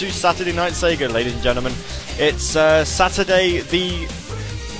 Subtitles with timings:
[0.00, 1.74] to Saturday Night Sega, ladies and gentlemen.
[2.16, 4.06] It's uh, Saturday, the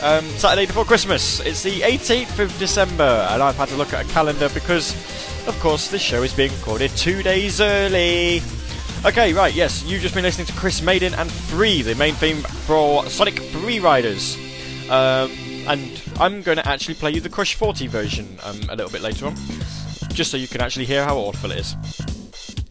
[0.02, 1.40] um, Saturday before Christmas.
[1.40, 4.94] It's the 18th of December, and I've had to look at a calendar because,
[5.46, 8.40] of course, this show is being recorded two days early.
[9.04, 12.38] Okay, right, yes, you've just been listening to Chris Maiden and Free, the main theme
[12.38, 14.38] for Sonic Free Riders.
[14.88, 15.30] Um,
[15.68, 19.02] and I'm going to actually play you the Crush 40 version um, a little bit
[19.02, 19.34] later on,
[20.14, 21.76] just so you can actually hear how awful it is.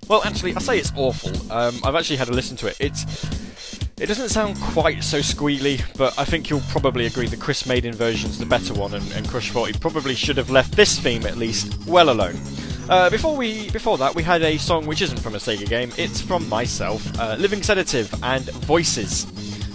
[0.08, 1.32] Well, actually, I say it's awful.
[1.50, 2.78] Um, I've actually had a listen to it.
[2.80, 3.06] It's
[4.00, 7.94] it doesn't sound quite so squealy, but I think you'll probably agree the Chris Maiden
[7.94, 11.36] version's the better one, and, and Crush 40 probably should have left this theme at
[11.36, 12.38] least well alone.
[12.88, 15.92] Uh, before we, before that, we had a song which isn't from a Sega game.
[15.98, 19.26] It's from myself, uh, "Living Sedative" and "Voices."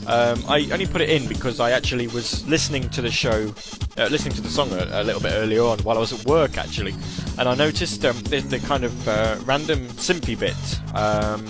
[0.06, 3.54] Um, I only put it in because I actually was listening to the show,
[3.96, 6.26] uh, listening to the song a, a, little bit earlier on while I was at
[6.26, 6.94] work actually,
[7.38, 10.54] and I noticed um, the, the, kind of uh, random synthy bit.
[10.94, 11.44] Um,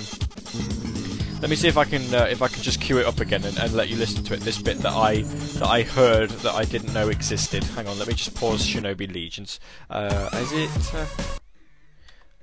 [1.41, 3.45] let me see if I can uh, if I can just cue it up again
[3.45, 4.41] and, and, let you listen to it.
[4.41, 5.23] This bit that I
[5.59, 7.63] that I heard that I didn't know existed.
[7.65, 9.61] Hang on, let me just pause Shinobi Legions.
[9.91, 10.95] Uh, is it?
[10.95, 11.07] Uh,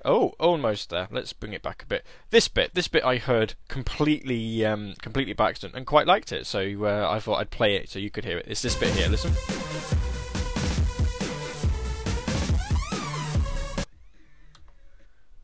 [0.04, 1.08] Oh, almost there.
[1.12, 2.06] Let's bring it back a bit.
[2.32, 6.48] This bit, this bit I heard completely, um, completely by accident and quite liked it.
[6.48, 8.46] So uh, I thought I'd play it so you could hear it.
[8.48, 9.10] It's this bit here.
[9.10, 9.32] Listen.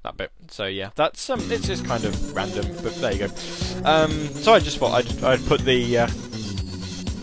[0.08, 0.32] That bit.
[0.50, 3.34] So yeah, that's um, it's just kind of random, but there you go.
[3.84, 6.08] Um, so I just thought I'd, I'd put the uh,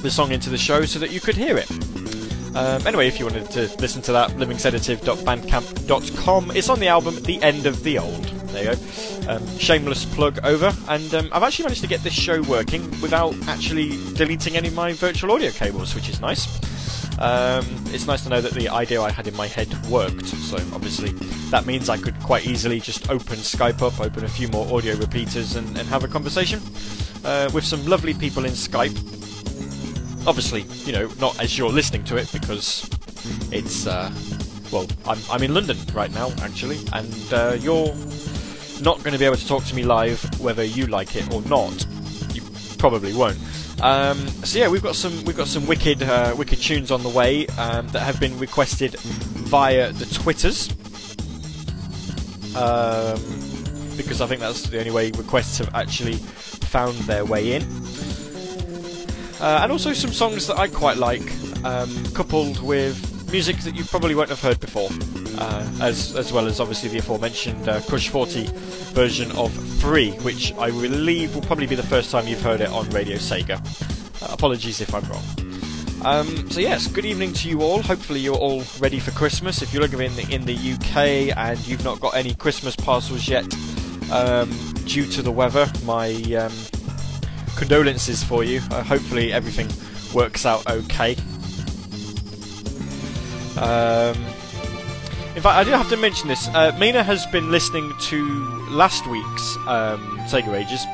[0.03, 1.71] the song into the show so that you could hear it.
[2.55, 6.50] Um, anyway, if you wanted to listen to that, livingsedative.bandcamp.com.
[6.50, 8.23] It's on the album The End of the Old.
[8.53, 8.83] There you go.
[9.31, 10.71] Um, shameless plug over.
[10.87, 14.75] And um, I've actually managed to get this show working without actually deleting any of
[14.75, 16.47] my virtual audio cables, which is nice.
[17.18, 20.26] Um, it's nice to know that the idea I had in my head worked.
[20.26, 21.11] So obviously
[21.50, 24.97] that means I could quite easily just open Skype up, open a few more audio
[24.97, 26.61] repeaters, and, and have a conversation
[27.25, 28.97] uh, with some lovely people in Skype
[30.26, 32.88] obviously, you know, not as you're listening to it because
[33.52, 34.11] it's uh,
[34.73, 37.94] well, I'm I'm in London right now actually, and uh, you're
[38.80, 41.42] not going to be able to talk to me live whether you like it or
[41.42, 41.87] not.
[42.33, 42.42] You
[42.78, 43.38] probably won't.
[43.85, 47.11] Um, so yeah, we've got some we've got some wicked uh, wicked tunes on the
[47.11, 50.71] way um, that have been requested via the Twitters.
[52.57, 53.21] Um,
[53.95, 57.62] because I think that's the only way requests have actually found their way in.
[59.38, 61.31] Uh, and also some songs that I quite like,
[61.62, 64.88] um, coupled with music that you probably won't have heard before,
[65.38, 68.47] uh, as as well as obviously the aforementioned uh, Crush 40
[68.95, 72.69] version of Free, which I believe will probably be the first time you've heard it
[72.69, 73.59] on Radio Sega.
[74.23, 75.25] Uh, apologies if I'm wrong.
[76.05, 77.83] Um, so yes, good evening to you all.
[77.83, 79.62] Hopefully you're all ready for Christmas.
[79.62, 83.26] If you're living in the, in the UK and you've not got any Christmas parcels
[83.26, 83.53] yet
[84.12, 84.49] um,
[84.87, 86.53] due to the weather, my um,
[87.57, 88.61] condolences for you.
[88.71, 89.67] Uh, hopefully everything
[90.14, 91.17] works out okay.
[93.59, 94.17] Um,
[95.37, 96.49] in fact, I do have to mention this.
[96.49, 98.25] Uh, Mina has been listening to
[98.71, 100.85] last week's um, Sega Ages,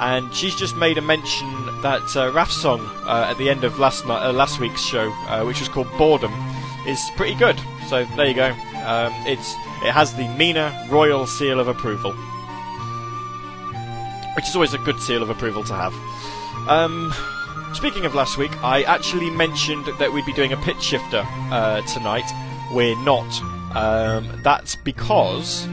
[0.00, 1.48] and she's just made a mention
[1.82, 5.10] that uh, Raf's song uh, at the end of last night, uh, last week's show,
[5.28, 6.32] uh, which was called Boredom,
[6.86, 7.58] is pretty good.
[7.88, 8.50] So there you go.
[8.84, 12.14] Um, it's it has the Mina Royal Seal of Approval
[14.34, 15.92] which is always a good seal of approval to have.
[16.68, 17.12] Um,
[17.74, 21.80] speaking of last week, I actually mentioned that we'd be doing a pitch shifter uh,
[21.82, 22.30] tonight.
[22.72, 23.30] We're not.
[23.74, 25.68] Um, that's because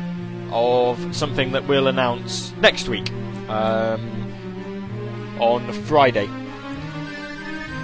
[0.52, 3.12] of something that we'll announce next week
[3.50, 6.28] um, on Friday.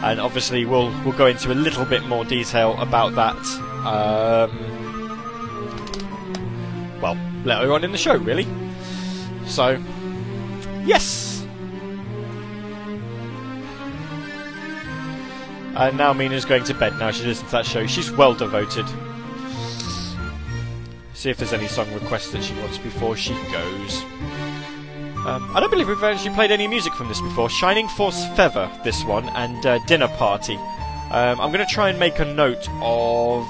[0.03, 3.38] And obviously, we'll we'll go into a little bit more detail about that.
[3.86, 4.60] Um,
[7.01, 8.48] well, later on in the show, really.
[9.46, 9.82] So,
[10.86, 11.33] Yes!
[15.75, 17.12] And now Mina's going to bed now.
[17.12, 17.88] She listens to that show.
[17.88, 18.86] She's well devoted.
[21.13, 24.03] See if there's any song requests that she wants before she goes.
[25.25, 27.50] Um, I don't believe we've actually played any music from this before.
[27.50, 30.56] Shining Force Feather, this one, and uh, Dinner Party.
[31.12, 33.48] Um, I'm going to try and make a note of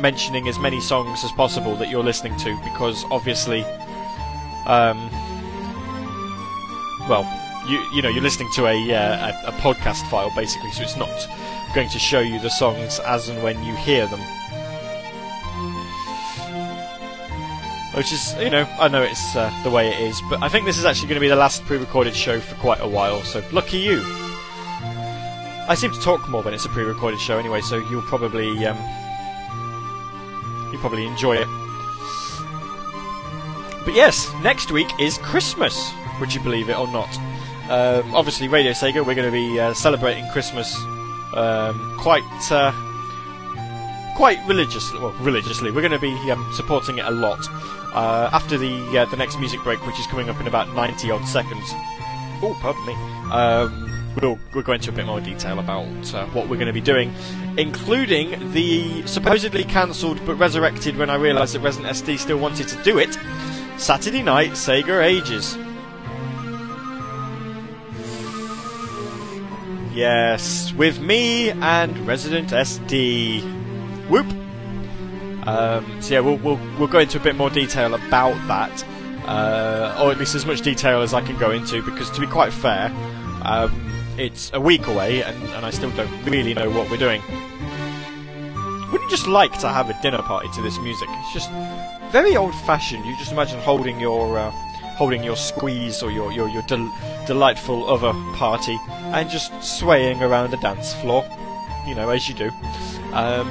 [0.00, 3.62] mentioning as many songs as possible that you're listening to because obviously
[4.66, 5.10] um,
[7.08, 7.24] well,
[7.66, 10.96] you you know you're listening to a, uh, a, a podcast file basically, so it's
[10.96, 11.28] not
[11.74, 14.20] going to show you the songs as and when you hear them.
[17.94, 20.64] Which is, you know, I know it's uh, the way it is, but I think
[20.64, 23.22] this is actually going to be the last pre-recorded show for quite a while.
[23.22, 24.00] So lucky you.
[25.68, 28.78] I seem to talk more when it's a pre-recorded show anyway, so you'll probably um,
[30.72, 31.48] you'll probably enjoy it.
[33.84, 35.92] But yes, next week is Christmas
[36.22, 37.08] would you believe it or not?
[37.68, 40.76] Um, obviously, Radio Sega, we're going to be uh, celebrating Christmas
[41.34, 42.72] um, quite uh,
[44.16, 44.98] quite religiously.
[44.98, 47.40] Well, religiously, we're going to be um, supporting it a lot.
[47.94, 51.10] Uh, after the uh, the next music break, which is coming up in about 90
[51.10, 51.64] odd seconds.
[52.42, 52.94] Oh, pardon me.
[53.30, 56.72] Um, we'll we'll go into a bit more detail about uh, what we're going to
[56.72, 57.14] be doing,
[57.56, 62.82] including the supposedly cancelled but resurrected when I realised that Resident SD still wanted to
[62.82, 63.16] do it.
[63.78, 65.56] Saturday night Sega Ages.
[69.94, 73.42] Yes, with me and Resident SD.
[74.08, 74.26] Whoop.
[75.46, 78.84] Um, so yeah, we'll, we'll we'll go into a bit more detail about that,
[79.26, 82.26] uh, or at least as much detail as I can go into, because to be
[82.26, 82.86] quite fair,
[83.42, 87.20] um, it's a week away, and, and I still don't really know what we're doing.
[88.92, 91.08] Wouldn't just like to have a dinner party to this music?
[91.10, 91.50] It's just
[92.12, 93.04] very old-fashioned.
[93.04, 96.92] You just imagine holding your uh, holding your squeeze or your your, your del-
[97.26, 98.78] delightful other party
[99.12, 101.24] and just swaying around a dance floor,
[101.86, 102.50] you know, as you do,
[103.12, 103.48] um,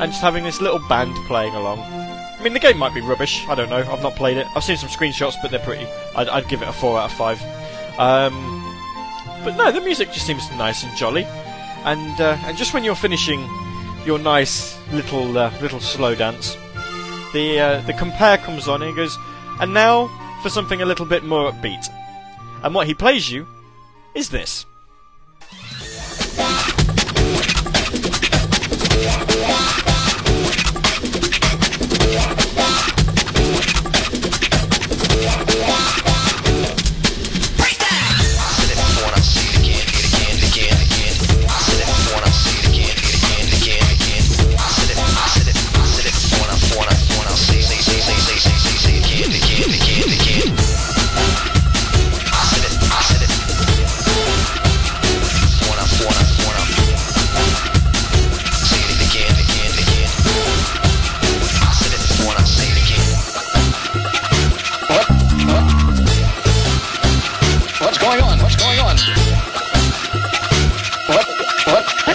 [0.00, 1.80] and just having this little band playing along.
[1.80, 3.46] I mean, the game might be rubbish.
[3.48, 3.84] I don't know.
[3.92, 4.46] I've not played it.
[4.56, 5.86] I've seen some screenshots, but they're pretty.
[6.16, 7.40] I'd, I'd give it a four out of five.
[7.98, 8.32] Um,
[9.44, 11.24] but no, the music just seems nice and jolly,
[11.84, 13.40] and uh, and just when you're finishing
[14.06, 16.56] your nice little uh, little slow dance,
[17.34, 19.18] the uh, the compare comes on and goes,
[19.60, 20.08] and now
[20.40, 21.88] for something a little bit more upbeat.
[22.62, 23.46] And what he plays you
[24.14, 24.66] is this.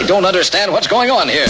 [0.06, 1.48] Don't understand what's going on here.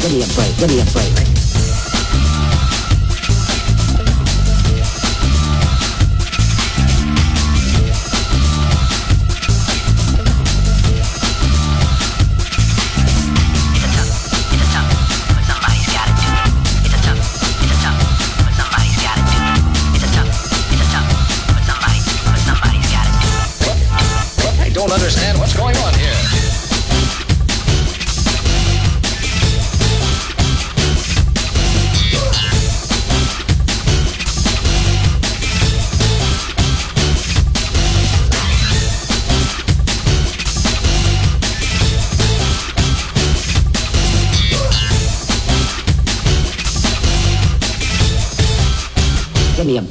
[0.00, 1.31] Give me a break, give me a break.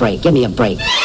[0.01, 0.23] Break.
[0.23, 1.00] Give me a break.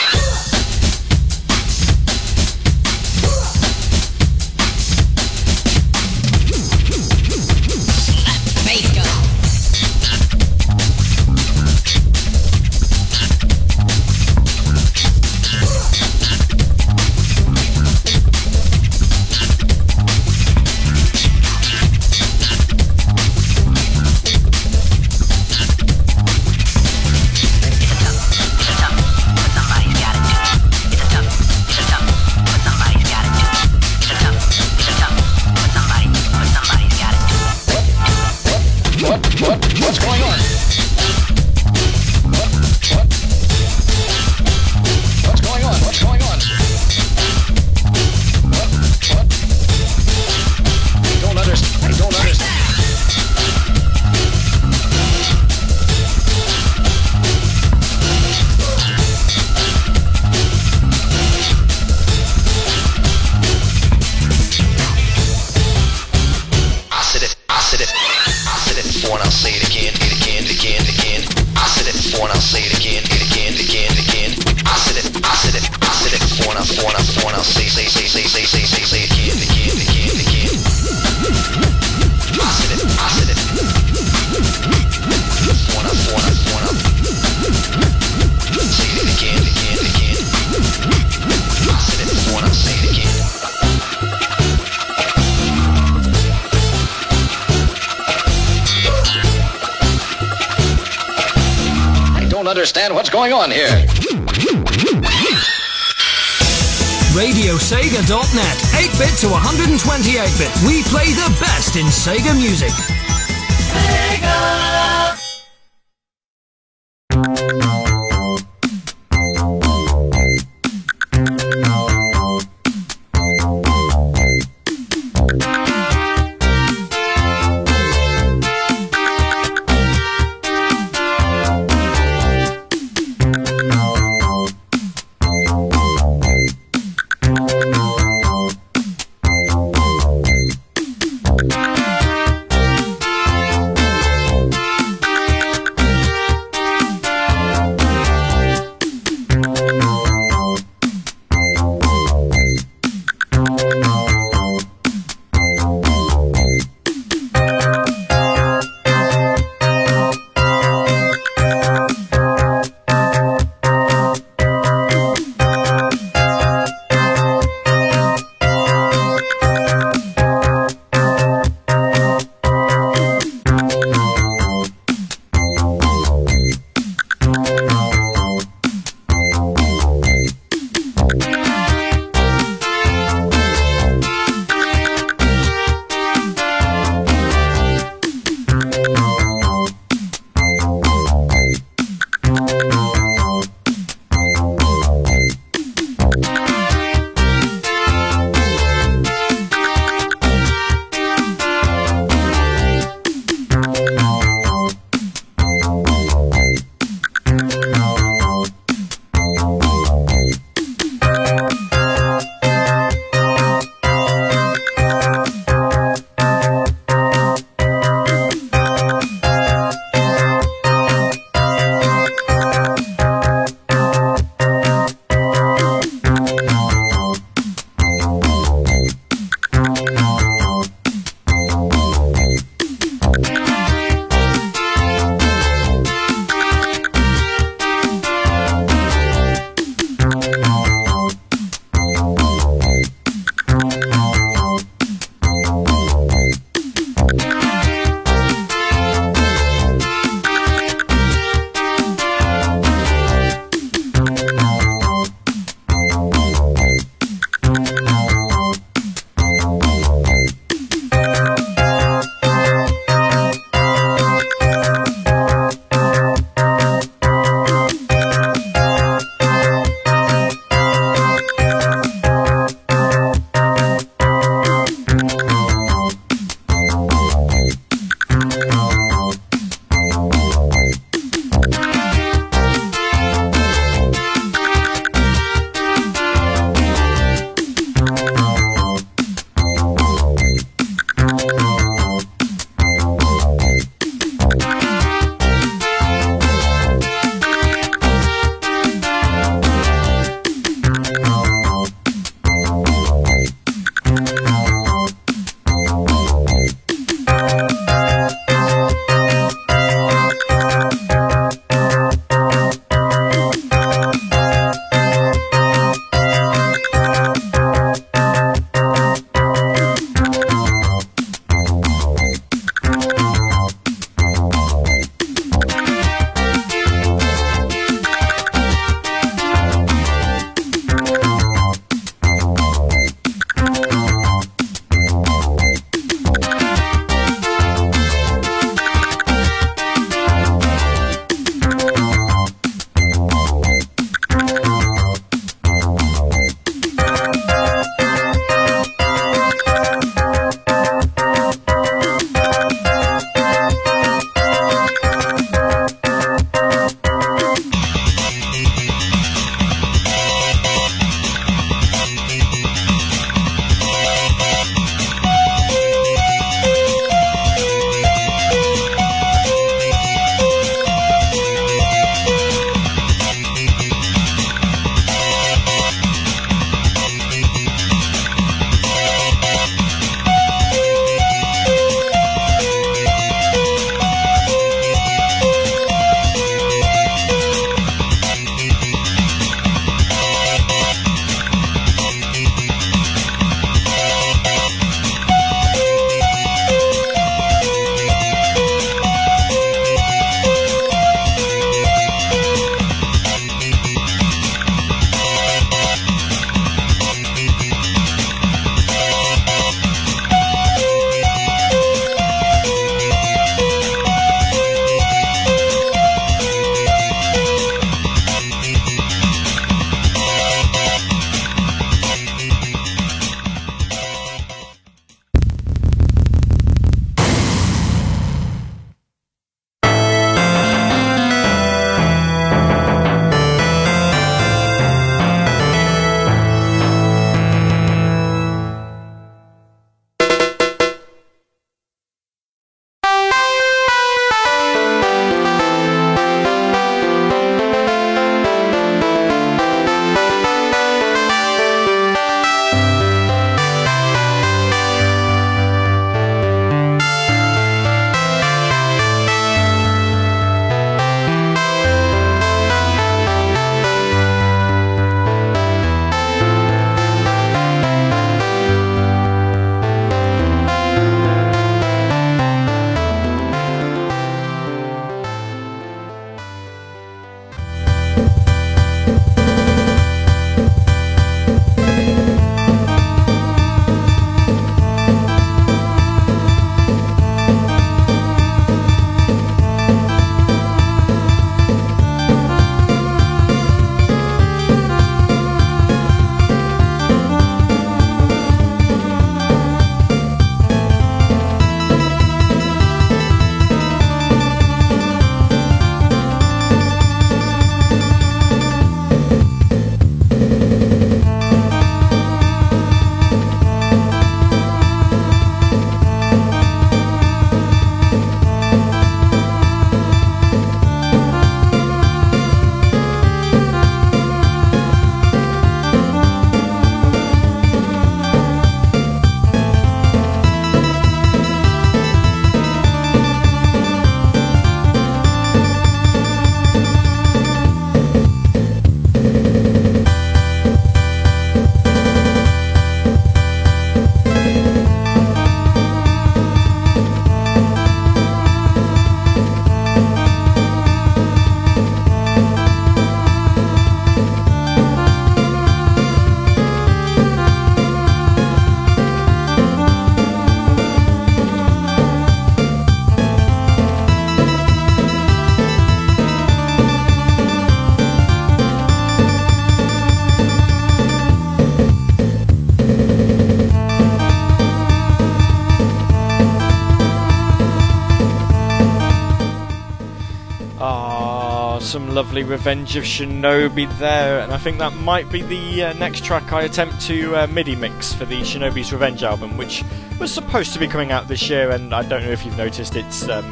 [582.16, 586.32] Lovely Revenge of Shinobi there, and I think that might be the uh, next track
[586.32, 589.62] I attempt to uh, MIDI mix for the Shinobi's Revenge album, which
[590.00, 592.74] was supposed to be coming out this year, and I don't know if you've noticed,
[592.74, 593.28] it's um,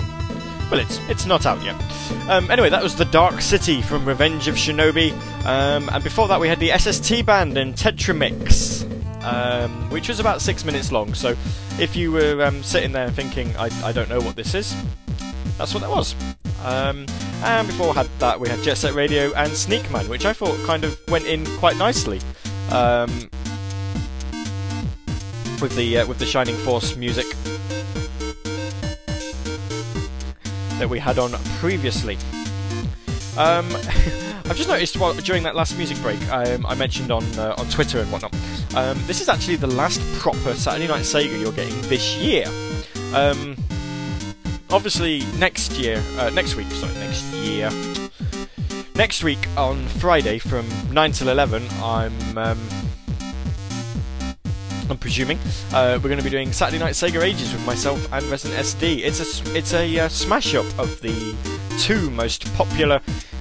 [0.70, 1.76] well, it's it's not out yet.
[2.28, 5.12] Um, anyway, that was the Dark City from Revenge of Shinobi,
[5.46, 8.84] um, and before that we had the SST band and Tetramix,
[9.24, 11.14] um, which was about six minutes long.
[11.14, 11.34] So,
[11.80, 14.76] if you were um, sitting there thinking, I, I don't know what this is,
[15.56, 16.14] that's what that was.
[16.62, 17.06] Um,
[17.42, 20.84] and before had that, we had Jet Set Radio and Sneakman, which I thought kind
[20.84, 22.20] of went in quite nicely
[22.70, 23.10] um,
[25.60, 27.26] with the uh, with the Shining Force music
[30.78, 32.16] that we had on previously.
[33.36, 33.66] Um,
[34.46, 37.68] I've just noticed while, during that last music break, um, I mentioned on uh, on
[37.68, 38.34] Twitter and whatnot.
[38.74, 42.44] Um, this is actually the last proper Saturday Night Sega you're getting this year.
[43.14, 43.56] Um,
[44.74, 47.70] obviously, next year, uh, next week, sorry, next year,
[48.96, 52.36] next week on Friday from nine till eleven, I'm.
[52.36, 52.58] Um,
[54.90, 55.38] I'm presuming
[55.72, 58.98] uh, we're going to be doing Saturday Night Sega Ages with myself and Resident SD.
[58.98, 61.34] It's a it's a uh, smash up of the
[61.78, 63.00] two most popular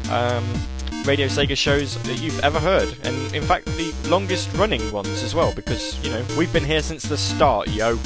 [0.10, 0.46] um,
[1.06, 5.36] Radio Sega shows that you've ever heard, and in fact the longest running ones as
[5.36, 8.00] well, because you know we've been here since the start, yo.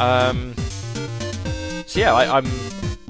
[0.00, 0.56] Um,
[1.94, 2.50] so yeah, I, am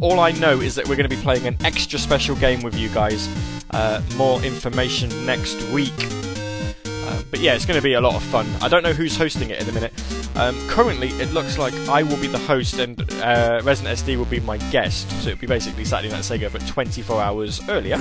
[0.03, 2.75] all I know is that we're going to be playing an extra special game with
[2.77, 3.31] you guys.
[3.71, 5.99] Uh, more information next week.
[7.07, 8.47] Um, but yeah, it's going to be a lot of fun.
[8.61, 9.95] I don't know who's hosting it in a minute.
[10.37, 14.27] Um, currently, it looks like I will be the host and uh, Resident SD will
[14.27, 15.09] be my guest.
[15.23, 17.97] So it'll be basically Saturday Night Sega, but 24 hours earlier.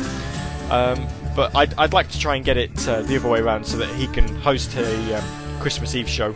[0.70, 3.64] Um, but I'd, I'd, like to try and get it uh, the other way around
[3.66, 6.36] so that he can host a um, Christmas Eve show.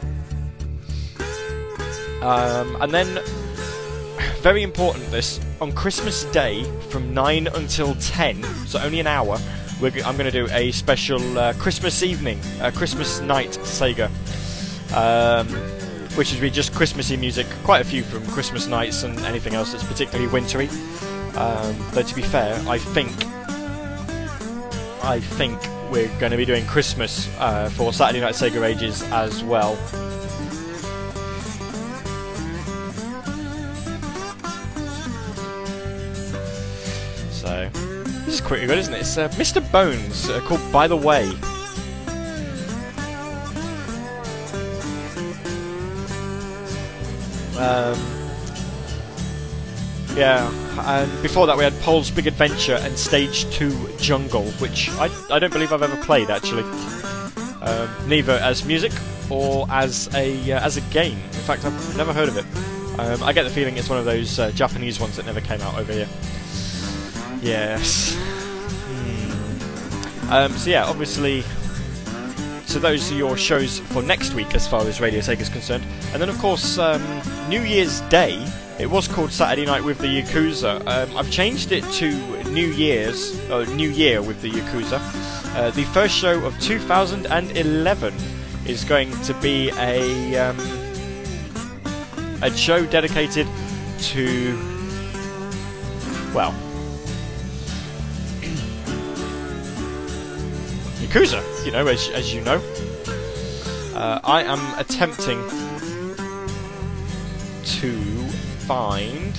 [2.21, 3.19] Um, and then,
[4.41, 9.37] very important this, on Christmas Day from 9 until 10, so only an hour,
[9.81, 14.09] I'm going to do a special uh, Christmas evening, uh, Christmas night Sega.
[14.93, 15.47] Um,
[16.17, 19.71] which is really just Christmassy music, quite a few from Christmas nights and anything else
[19.71, 20.67] that's particularly wintry.
[21.35, 23.11] Um, though to be fair, I think
[25.03, 29.43] I think we're going to be doing Christmas uh, for Saturday Night Sega Ages as
[29.43, 29.77] well.
[37.47, 37.69] So,
[38.25, 38.99] this is pretty good, isn't it?
[38.99, 39.71] It's uh, Mr.
[39.71, 41.29] Bones, uh, called By the Way.
[47.57, 47.97] Um,
[50.17, 50.51] yeah,
[50.97, 55.39] and before that we had Pol's Big Adventure and Stage 2 Jungle, which I, I
[55.39, 56.63] don't believe I've ever played actually.
[57.61, 58.91] Um, neither as music
[59.29, 61.17] or as a uh, as a game.
[61.17, 62.45] In fact, I've never heard of it.
[62.99, 65.61] Um, I get the feeling it's one of those uh, Japanese ones that never came
[65.61, 66.09] out over here.
[67.47, 68.15] Yes.
[68.87, 70.31] Hmm.
[70.31, 71.43] Um, so yeah, obviously.
[72.65, 75.85] So those are your shows for next week, as far as Radio Sega is concerned.
[76.11, 77.01] And then, of course, um,
[77.47, 78.45] New Year's Day
[78.79, 80.85] it was called Saturday Night with the Yakuza.
[80.85, 82.11] Um, I've changed it to
[82.51, 84.99] New Year's, uh, New Year with the Yakuza.
[85.55, 88.13] Uh, the first show of 2011
[88.67, 90.59] is going to be a um,
[92.43, 93.47] a show dedicated
[93.99, 94.55] to
[96.35, 96.53] well
[101.07, 101.65] Yakuza.
[101.65, 102.61] You know, as as you know,
[103.95, 105.41] uh, I am attempting
[107.79, 108.27] to
[108.67, 109.35] find.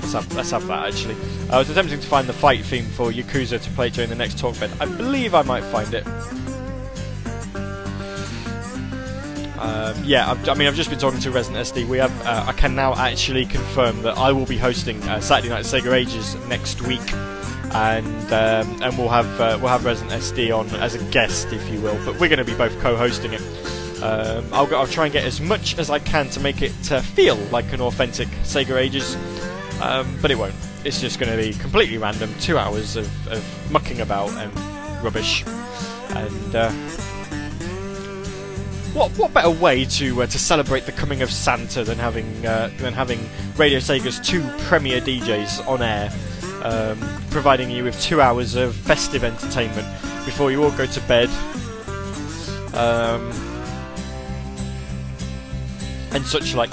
[0.00, 1.16] Let's have, let's have that actually.
[1.50, 4.38] I was attempting to find the fight theme for Yakuza to play during the next
[4.38, 4.70] talk bed.
[4.80, 6.06] I believe I might find it.
[9.58, 11.88] Um, yeah, I've, i mean, I've just been talking to Resident SD.
[11.88, 15.48] We have, uh, I can now actually confirm that I will be hosting uh, Saturday
[15.48, 17.00] Night Sega Ages next week,
[17.76, 21.68] and um, and we'll have uh, we'll have Resident SD on as a guest, if
[21.70, 21.98] you will.
[22.04, 23.42] But we're going to be both co-hosting it.
[24.02, 27.00] Um, I'll, I'll, try and get as much as I can to make it uh,
[27.00, 29.16] feel like an authentic Sega Ages,
[29.80, 30.54] um, but it won't.
[30.84, 35.44] It's just going to be completely random, two hours of, of mucking about and rubbish.
[36.10, 36.70] And uh,
[38.94, 42.70] what what better way to uh, to celebrate the coming of Santa than having uh,
[42.78, 43.20] than having
[43.56, 46.10] Radio Sega's two premier DJs on air,
[46.66, 46.98] um,
[47.30, 49.86] providing you with two hours of festive entertainment
[50.24, 51.30] before you all go to bed.
[52.74, 53.30] Um,
[56.12, 56.70] and such like.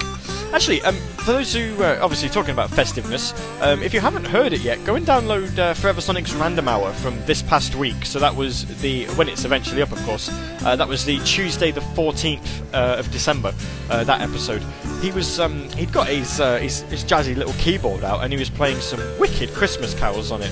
[0.52, 4.52] Actually, um, for those who uh, obviously talking about festiveness, um, if you haven't heard
[4.52, 8.06] it yet, go and download uh, Forever Sonic's Random Hour from this past week.
[8.06, 10.30] So that was the when it's eventually up, of course.
[10.66, 13.54] Uh, that was the Tuesday, the 14th uh, of December.
[13.90, 14.62] Uh, that episode.
[15.02, 18.38] He was um, he'd got his, uh, his, his jazzy little keyboard out and he
[18.38, 20.52] was playing some wicked Christmas carols on it.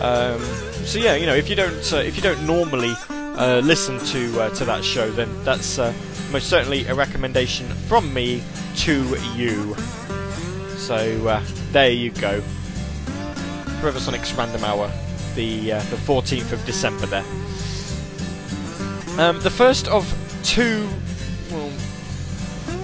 [0.00, 0.40] Um,
[0.86, 2.94] so yeah, you know, if you don't uh, if you don't normally
[3.62, 5.76] listen to to that show, then that's
[6.32, 8.42] most certainly a recommendation from me
[8.76, 9.04] to
[9.36, 9.76] you.
[10.88, 12.40] So uh, there you go.
[13.82, 14.90] Forever Sonic's Random Hour,
[15.34, 17.24] the uh, the 14th of December there.
[19.18, 20.10] Um, the first of
[20.42, 20.88] two,
[21.50, 21.70] well,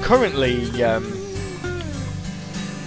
[0.03, 1.11] currently um,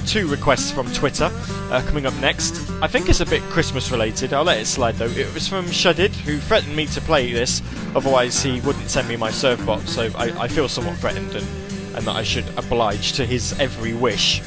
[0.05, 1.31] two requests from Twitter
[1.71, 2.69] uh, coming up next.
[2.83, 4.33] I think it's a bit Christmas related.
[4.33, 5.05] I'll let it slide though.
[5.05, 7.63] It was from Shadid, who threatened me to play this,
[7.95, 9.87] otherwise he wouldn't send me my Servbot.
[9.87, 11.47] So I, I feel somewhat threatened and,
[11.95, 14.43] and that I should oblige to his every wish.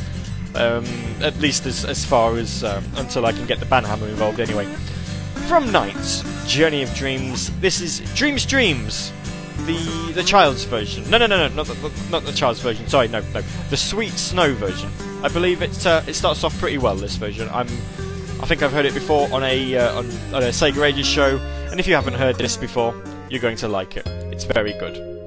[0.54, 0.84] Um,
[1.22, 4.66] at least as, as far as um, until I can get the Banhammer involved anyway.
[5.46, 9.12] From Nights, Journey of Dreams, this is Dreams Dreams,
[9.66, 11.08] the the child's version.
[11.08, 12.88] No, no, no, no, not the, not the child's version.
[12.88, 14.90] Sorry, no, no, the Sweet Snow version.
[15.22, 16.96] I believe it uh, it starts off pretty well.
[16.96, 17.68] This version, I'm,
[18.40, 21.38] I think I've heard it before on a uh, on, on a Sega Ages show,
[21.70, 22.94] and if you haven't heard this before,
[23.28, 24.06] you're going to like it.
[24.32, 25.19] It's very good.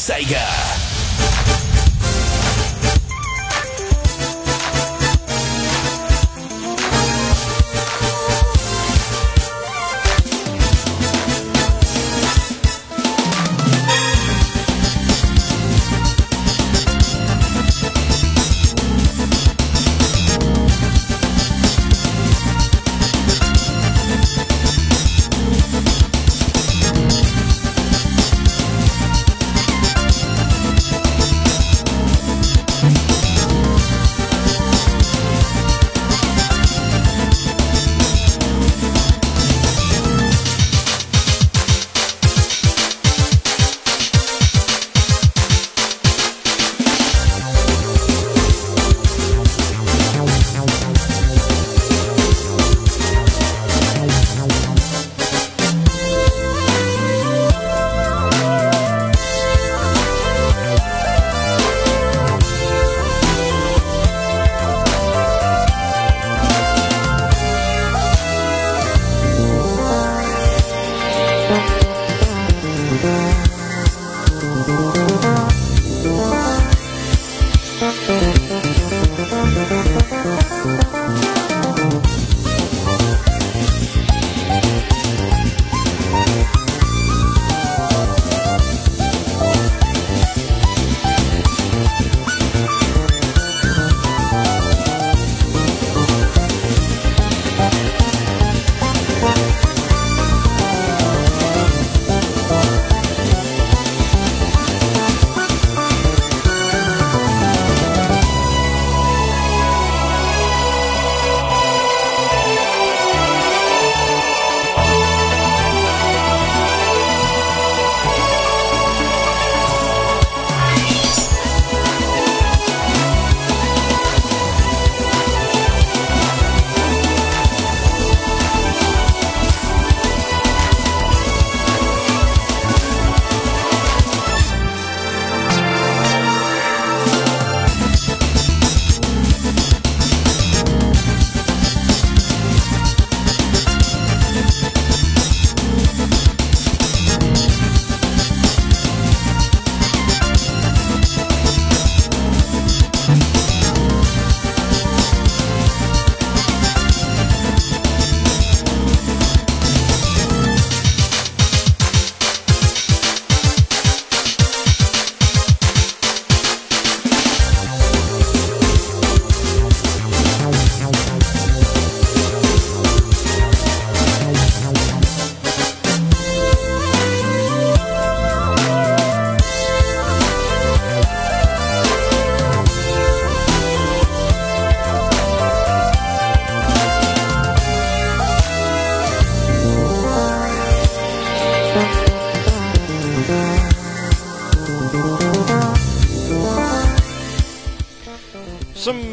[0.00, 0.39] Sega.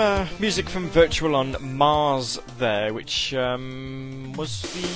[0.08, 4.88] Uh, music from Virtual on Marz there, which um, was the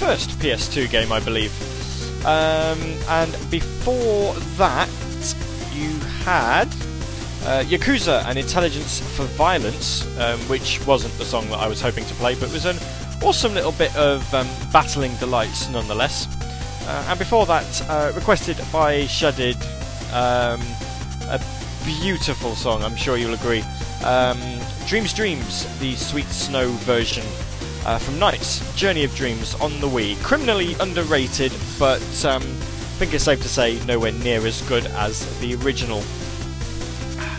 [0.00, 1.52] first PS2 game, I believe.
[2.24, 4.88] Um, and before that,
[5.74, 5.90] you
[6.24, 6.64] had
[7.44, 12.06] uh, Yakuza and Intelligence for Violence, um, which wasn't the song that I was hoping
[12.06, 12.78] to play, but was an
[13.22, 16.26] awesome little bit of um, battling delights nonetheless.
[16.88, 19.60] Uh, and before that, uh, requested by Shudid,
[20.14, 20.62] um,
[21.28, 21.38] a
[21.84, 23.62] beautiful song, I'm sure you'll agree.
[24.04, 24.38] Um,
[24.86, 27.24] Dreams Dreams, the Sweet Snow version
[27.86, 30.22] uh, from Nights, Journey of Dreams on the Wii.
[30.22, 35.24] Criminally underrated, but um, I think it's safe to say nowhere near as good as
[35.40, 36.02] the original.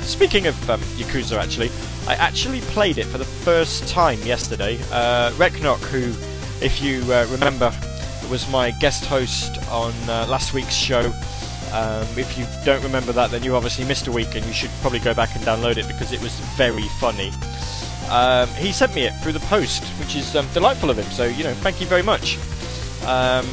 [0.01, 1.69] Speaking of um, Yakuza, actually,
[2.07, 4.79] I actually played it for the first time yesterday.
[4.91, 6.09] Uh, Reknok, who,
[6.65, 7.71] if you uh, remember,
[8.29, 11.13] was my guest host on uh, last week's show.
[11.75, 14.69] Um, if you don't remember that, then you obviously missed a week, and you should
[14.79, 17.31] probably go back and download it because it was very funny.
[18.09, 21.05] Um, he sent me it through the post, which is um, delightful of him.
[21.11, 22.37] So you know, thank you very much.
[23.05, 23.45] Um,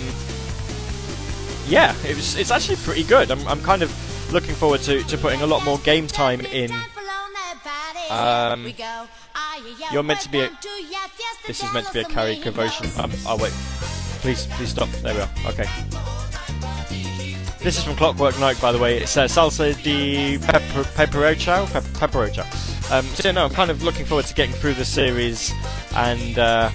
[1.67, 2.37] yeah, it was.
[2.37, 3.33] It's actually pretty good.
[3.33, 3.91] I'm, I'm kind of
[4.33, 6.71] looking forward to, to putting a lot more game time in.
[8.09, 8.73] Um,
[9.93, 10.51] you're meant to be a.
[11.49, 12.87] This is meant to be a karaoke version.
[13.03, 13.53] Um, oh wait,
[14.21, 14.89] please, please stop.
[15.03, 15.31] There we are.
[15.49, 15.67] Okay.
[17.63, 18.99] This is from Clockwork Knight, by the way.
[18.99, 21.67] It's uh, Salsa di pepper, Pepperouchau.
[21.73, 21.85] Pep-
[22.91, 25.53] Um, so, no, I'm kind of looking forward to getting through the series
[25.95, 26.71] and uh,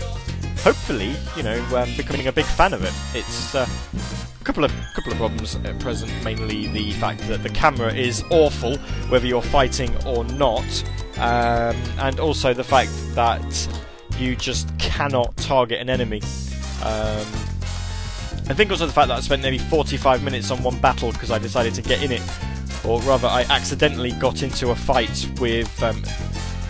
[0.63, 2.93] hopefully, you know, um, becoming a big fan of it.
[3.13, 3.67] It's uh,
[4.45, 6.09] couple of couple of problems at present.
[6.23, 8.77] Mainly the fact that the camera is awful,
[9.09, 10.63] whether you're fighting or not,
[11.17, 13.67] um, and also the fact that
[14.17, 16.21] you just cannot target an enemy.
[16.81, 17.25] Um,
[18.49, 21.31] I think also the fact that I spent nearly 45 minutes on one battle because
[21.31, 22.21] I decided to get in it,
[22.85, 26.01] or rather, I accidentally got into a fight with um,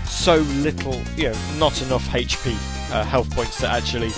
[0.06, 2.54] so little, you know, not enough HP,
[2.92, 4.10] uh, health points to actually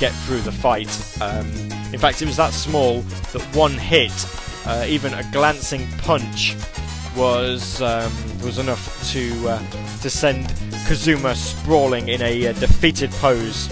[0.00, 0.88] get through the fight.
[1.22, 1.46] Um,
[1.92, 3.02] in fact, it was that small
[3.32, 4.12] that one hit,
[4.66, 6.56] uh, even a glancing punch,
[7.16, 10.48] was um, was enough to uh, to send
[10.86, 13.68] Kazuma sprawling in a uh, defeated pose.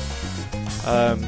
[0.86, 1.22] Um,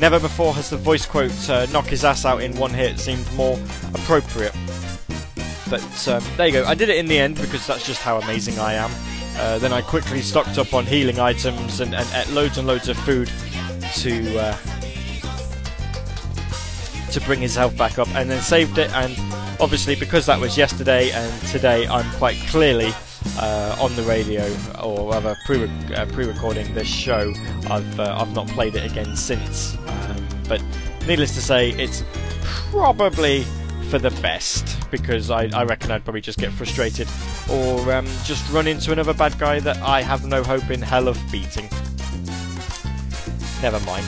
[0.00, 3.30] never before has the voice quote uh, "knock his ass out in one hit" seemed
[3.34, 3.58] more
[3.94, 4.54] appropriate.
[5.68, 6.64] But um, there you go.
[6.64, 8.90] I did it in the end because that's just how amazing I am.
[9.36, 12.88] Uh, then I quickly stocked up on healing items and, and ate loads and loads
[12.88, 13.30] of food
[13.96, 14.56] to uh,
[17.12, 18.90] to bring his health back up, and then saved it.
[18.92, 19.16] And
[19.60, 22.92] obviously, because that was yesterday and today, I'm quite clearly
[23.38, 24.44] uh, on the radio,
[24.82, 27.32] or rather uh, pre-recording this show.
[27.68, 29.76] I've uh, I've not played it again since,
[30.50, 30.60] but
[31.06, 32.02] needless to say, it's
[32.42, 33.44] probably
[33.88, 37.08] for the best because I, I reckon I'd probably just get frustrated
[37.48, 41.06] or um, just run into another bad guy that I have no hope in hell
[41.06, 41.68] of beating.
[43.62, 44.06] Never mind.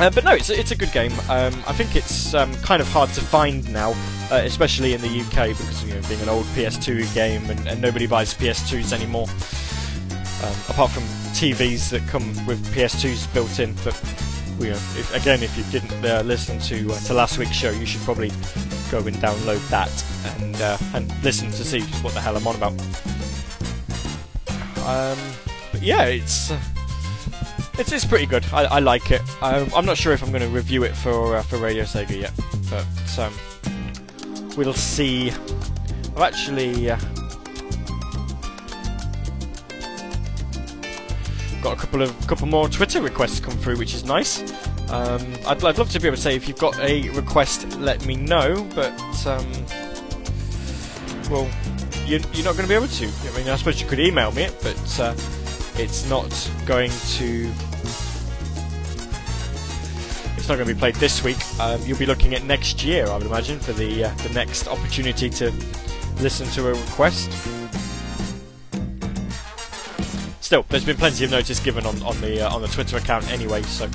[0.00, 1.12] Uh, but no, it's, it's a good game.
[1.28, 3.90] Um, I think it's um, kind of hard to find now,
[4.32, 7.80] uh, especially in the UK, because you know, being an old PS2 game and, and
[7.80, 9.28] nobody buys PS2s anymore.
[10.42, 11.04] Um, apart from
[11.34, 13.74] TVs that come with PS2s built in.
[13.84, 13.94] But
[14.62, 17.70] you know, if, again, if you didn't uh, listen to uh, to last week's show,
[17.70, 18.30] you should probably
[18.90, 19.90] go and download that
[20.36, 22.72] and uh, and listen to see just what the hell I'm on about.
[24.86, 25.18] Um,
[25.72, 26.50] but yeah, it's.
[26.50, 26.60] Uh,
[27.78, 28.44] it's, it's pretty good.
[28.52, 29.22] I, I like it.
[29.42, 32.20] Um, I'm not sure if I'm going to review it for uh, for Radio Sega
[32.20, 32.32] yet,
[32.68, 35.30] but um, we'll see.
[35.30, 36.90] I've actually
[41.62, 44.40] got a couple of couple more Twitter requests come through, which is nice.
[44.90, 48.04] Um, I'd, I'd love to be able to say if you've got a request, let
[48.04, 48.92] me know, but
[49.26, 49.50] um,
[51.30, 51.48] well,
[52.04, 53.06] you, you're not going to be able to.
[53.06, 55.14] I mean, I suppose you could email me it, but uh,
[55.76, 57.50] it's not going to.
[60.36, 61.38] It's not going to be played this week.
[61.60, 64.66] Um, you'll be looking at next year, I would imagine, for the uh, the next
[64.66, 65.52] opportunity to
[66.20, 67.30] listen to a request.
[70.52, 73.26] Still, there's been plenty of notice given on, on the uh, on the Twitter account
[73.32, 73.62] anyway.
[73.62, 73.86] So,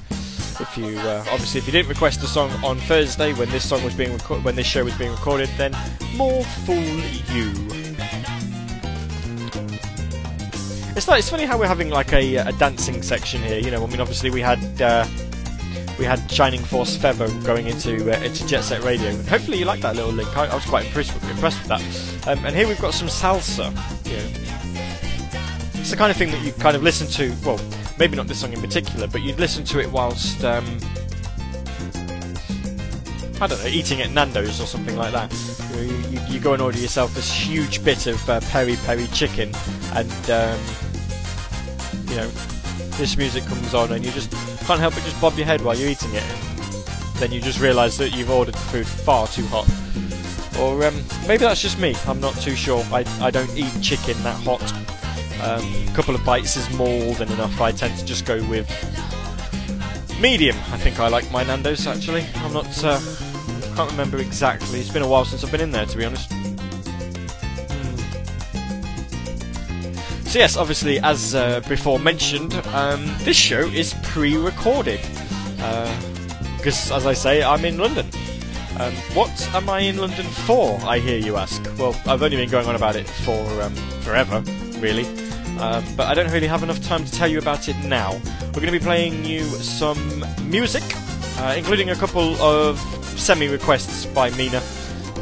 [0.59, 3.83] if you uh, obviously if you didn't request a song on Thursday when this song
[3.83, 5.71] was being reco- when this show was being recorded, then
[6.15, 6.81] more fool
[7.31, 7.53] you.
[10.95, 13.59] It's like it's funny how we're having like a, a dancing section here.
[13.59, 15.05] You know, I mean, obviously we had uh,
[15.99, 19.15] we had Shining Force Feather going into uh, into Jet Set Radio.
[19.25, 20.35] Hopefully you like that little link.
[20.35, 22.27] I, I was quite impressed with, impressed with that.
[22.27, 23.71] Um, and here we've got some salsa.
[25.87, 27.33] It's the kind of thing that you kind of listen to.
[27.45, 27.57] Well,
[27.97, 30.65] maybe not this song in particular, but you'd listen to it whilst um,
[33.39, 35.31] I don't know, eating at Nando's or something like that.
[35.77, 39.53] You, you, you go and order yourself this huge bit of uh, peri peri chicken,
[39.93, 40.59] and um,
[42.09, 42.27] you know
[42.97, 44.29] this music comes on, and you just
[44.65, 46.23] can't help but just bob your head while you're eating it.
[47.15, 49.69] Then you just realise that you've ordered food far too hot.
[50.59, 51.95] Or um, maybe that's just me.
[52.07, 52.83] I'm not too sure.
[52.91, 54.96] I, I don't eat chicken that hot.
[55.41, 57.61] Um, a couple of bites is more than enough.
[57.61, 58.67] I tend to just go with
[60.19, 60.55] medium.
[60.71, 62.25] I think I like my Nando's actually.
[62.35, 62.83] I'm not.
[62.83, 62.99] Uh,
[63.77, 64.79] can't remember exactly.
[64.79, 66.31] It's been a while since I've been in there, to be honest.
[67.71, 67.97] Hmm.
[70.25, 74.99] So yes, obviously, as uh, before mentioned, um, this show is pre-recorded
[76.57, 78.07] because, as I say, I'm in London.
[78.79, 80.79] Um, what am I in London for?
[80.81, 81.63] I hear you ask.
[81.77, 84.41] Well, I've only been going on about it for um, forever,
[84.79, 85.05] really.
[85.59, 88.13] Um, but I don't really have enough time to tell you about it now.
[88.13, 90.83] We're going to be playing you some music,
[91.39, 92.79] uh, including a couple of
[93.17, 94.61] semi requests by Mina.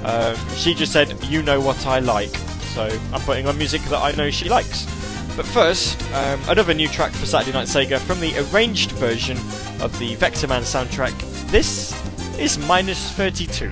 [0.03, 2.36] Um, she just said, You know what I like.
[2.73, 2.83] So
[3.13, 4.86] I'm putting on music that I know she likes.
[5.36, 9.38] But first, um, another new track for Saturday Night Sega from the arranged version
[9.81, 11.13] of the Vectorman soundtrack.
[11.49, 11.93] This
[12.39, 13.71] is Minus 32.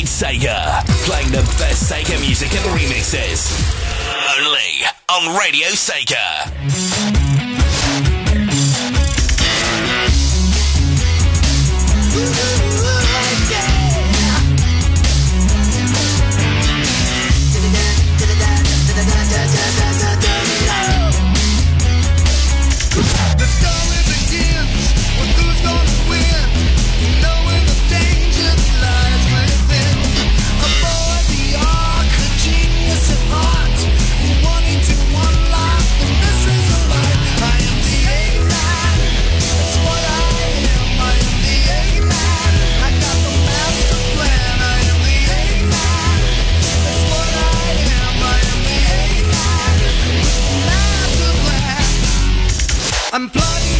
[0.00, 3.52] Night Sega, playing the best Sega music and remixes.
[4.38, 6.49] Only on Radio Sega.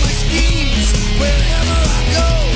[0.02, 2.49] my schemes wherever I go.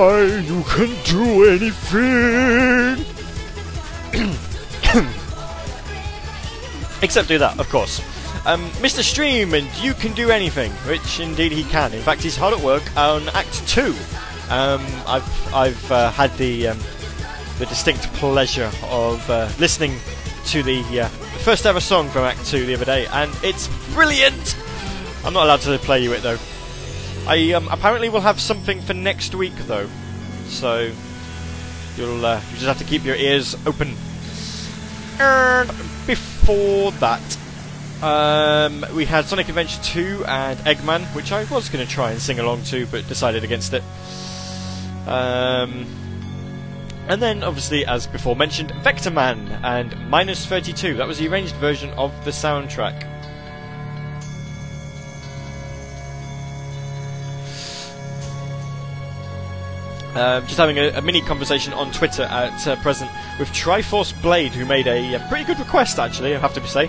[0.00, 3.04] Try, you can do anything.
[7.02, 8.00] Except do that, of course.
[8.46, 9.02] Um, Mr.
[9.02, 11.92] Stream, and you can do anything, which indeed he can.
[11.92, 13.94] In fact, he's hard at work on Act Two.
[14.48, 16.78] Um, I've I've uh, had the um,
[17.58, 19.98] the distinct pleasure of uh, listening
[20.46, 23.68] to the, uh, the first ever song from Act Two the other day, and it's
[23.92, 24.56] brilliant.
[25.24, 26.38] I'm not allowed to play you it though.
[27.30, 29.88] I um, apparently will have something for next week though,
[30.46, 30.90] so
[31.96, 33.94] you'll uh, you just have to keep your ears open.
[35.20, 35.68] And
[36.08, 37.38] before that,
[38.02, 42.20] um, we had Sonic Adventure 2 and Eggman, which I was going to try and
[42.20, 43.84] sing along to, but decided against it.
[45.06, 45.86] Um,
[47.06, 50.94] and then, obviously, as before mentioned, Vectorman and Minus 32.
[50.94, 53.09] That was the arranged version of the soundtrack.
[60.20, 64.52] Um, just having a, a mini conversation on Twitter at uh, present with Triforce Blade,
[64.52, 66.88] who made a, uh pretty good request, actually, I have to say.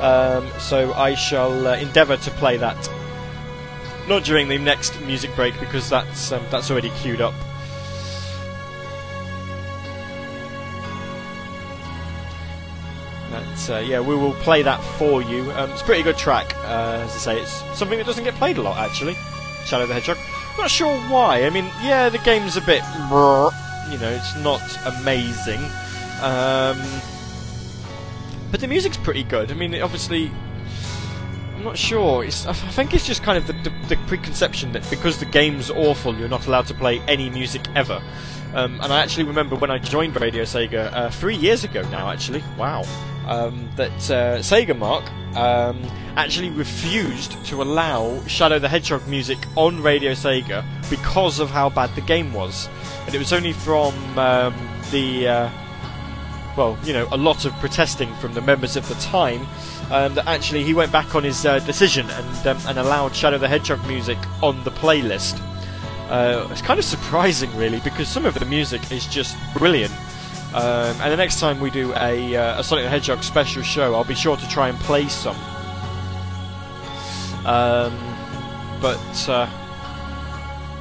[0.00, 2.90] Um, so I shall uh, endeavour to play that.
[4.08, 7.34] Not during the next music break, because that's um, that's already queued up.
[13.30, 15.52] But, uh, yeah, we will play that for you.
[15.52, 17.40] Um, it's a pretty good track, uh, as I say.
[17.42, 19.14] It's something that doesn't get played a lot, actually.
[19.66, 20.18] Shadow the Hedgehog.
[20.58, 21.44] Not sure why.
[21.44, 22.82] I mean, yeah, the game's a bit,
[23.90, 25.60] you know, it's not amazing,
[26.22, 26.80] um,
[28.50, 29.50] but the music's pretty good.
[29.50, 30.30] I mean, obviously,
[31.56, 32.24] I'm not sure.
[32.24, 35.70] It's, I think it's just kind of the, the, the preconception that because the game's
[35.70, 38.02] awful, you're not allowed to play any music ever.
[38.54, 42.10] Um, and I actually remember when I joined Radio Sega uh, three years ago now.
[42.10, 42.82] Actually, wow,
[43.26, 45.04] um, that uh, Sega Mark
[45.36, 45.82] um,
[46.16, 51.94] actually refused to allow Shadow the Hedgehog music on Radio Sega because of how bad
[51.94, 52.68] the game was,
[53.06, 54.54] and it was only from um,
[54.90, 55.50] the uh,
[56.56, 59.46] well, you know, a lot of protesting from the members of the time
[59.90, 63.38] um, that actually he went back on his uh, decision and um, and allowed Shadow
[63.38, 65.40] the Hedgehog music on the playlist.
[66.10, 69.92] Uh, it's kind of surprising, really, because some of the music is just brilliant.
[70.54, 73.94] Um, and the next time we do a, uh, a Sonic the Hedgehog special show,
[73.94, 75.36] I'll be sure to try and play some.
[77.46, 77.98] Um,
[78.80, 79.48] but uh,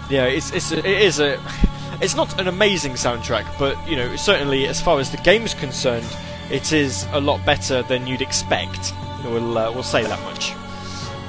[0.10, 1.40] yeah, it's it's a, it is a
[2.02, 6.08] it's not an amazing soundtrack, but you know certainly as far as the game's concerned,
[6.50, 8.94] it is a lot better than you'd expect.
[9.24, 10.54] We'll uh, we'll say that much.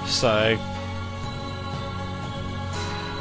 [0.08, 0.58] So.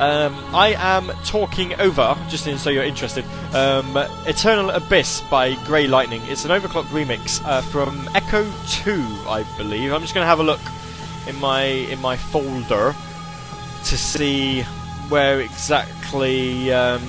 [0.01, 3.23] Um, I am talking over, just in, so you're interested,
[3.53, 3.95] um,
[4.25, 6.23] Eternal Abyss by Grey Lightning.
[6.25, 8.51] It's an overclocked remix uh, from Ecco
[8.83, 9.93] 2, I believe.
[9.93, 10.59] I'm just going to have a look
[11.27, 12.95] in my in my folder
[13.85, 14.63] to see
[15.09, 17.01] where exactly um,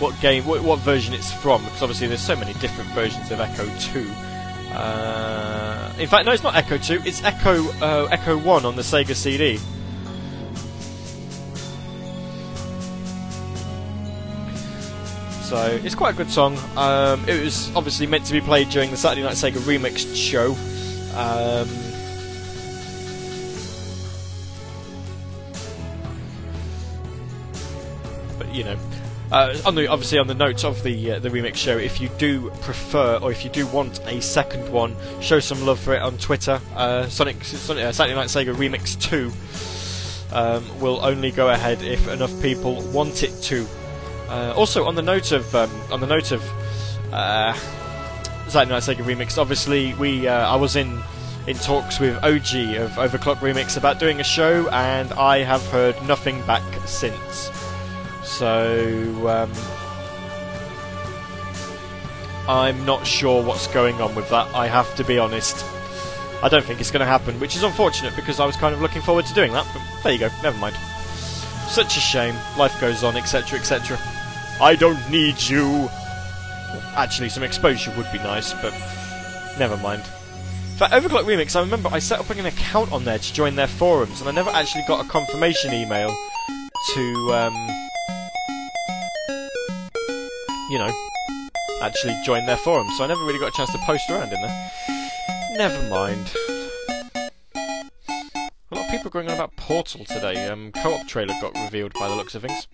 [0.00, 3.38] what game, what, what version it's from, because obviously there's so many different versions of
[3.38, 4.06] Ecco 2.
[4.74, 7.00] Uh, in fact, no, it's not Ecco 2.
[7.06, 9.58] It's Ecco uh, Ecco 1 on the Sega CD.
[15.54, 16.58] So it's quite a good song.
[16.76, 20.50] Um, it was obviously meant to be played during the Saturday Night Sega Remix show.
[21.16, 21.68] Um,
[28.36, 28.76] but you know,
[29.30, 32.08] uh, on the obviously on the notes of the uh, the remix show, if you
[32.18, 36.02] do prefer or if you do want a second one, show some love for it
[36.02, 36.60] on Twitter.
[36.74, 39.30] Uh, Sonic, Sonic uh, Saturday Night Sega Remix Two
[40.36, 43.68] um, will only go ahead if enough people want it to.
[44.28, 46.42] Uh, also, on the note of um, on the note of
[47.12, 47.52] uh,
[48.48, 51.00] Saturday Night Sega Remix, obviously we uh, I was in
[51.46, 55.94] in talks with OG of Overclock Remix about doing a show, and I have heard
[56.06, 57.50] nothing back since.
[58.22, 59.52] So um,
[62.48, 64.54] I'm not sure what's going on with that.
[64.54, 65.64] I have to be honest.
[66.42, 68.82] I don't think it's going to happen, which is unfortunate because I was kind of
[68.82, 69.66] looking forward to doing that.
[69.72, 70.28] But there you go.
[70.42, 70.76] Never mind.
[71.68, 72.34] Such a shame.
[72.58, 73.98] Life goes on, etc., etc.
[74.60, 75.88] I don't need you.
[76.96, 78.72] Actually, some exposure would be nice, but
[79.58, 80.02] never mind.
[80.76, 83.68] For Overclock Remix, I remember I set up an account on there to join their
[83.68, 86.08] forums, and I never actually got a confirmation email
[86.94, 87.54] to, um,
[90.70, 90.92] you know,
[91.82, 94.40] actually join their forums, so I never really got a chance to post around in
[94.40, 94.70] there.
[95.56, 96.32] Never mind.
[98.70, 100.48] A lot of people are going on about Portal today.
[100.48, 102.66] Um, co-op trailer got revealed by the looks of things.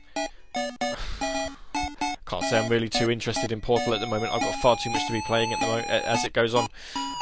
[2.30, 4.32] Can't say I'm really too interested in Portal at the moment.
[4.32, 6.68] I've got far too much to be playing at the moment as it goes on.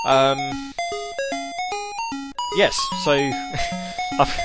[0.04, 0.74] Um,
[2.58, 3.12] yes, so
[4.20, 4.38] I've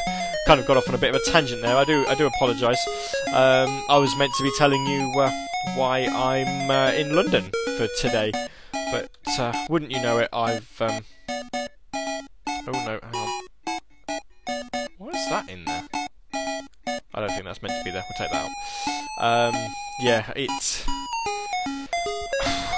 [0.47, 1.75] kind of got off on a bit of a tangent there.
[1.75, 2.79] I do I do apologise.
[3.33, 5.31] Um, I was meant to be telling you uh,
[5.75, 8.31] why I'm uh, in London for today,
[8.71, 10.81] but uh, wouldn't you know it, I've.
[10.81, 11.03] Um...
[12.47, 13.79] Oh no, hang on.
[14.97, 15.83] What is that in there?
[16.87, 18.03] I don't think that's meant to be there.
[18.03, 18.49] We'll take that
[19.19, 19.53] out.
[19.53, 20.85] Um, yeah, it's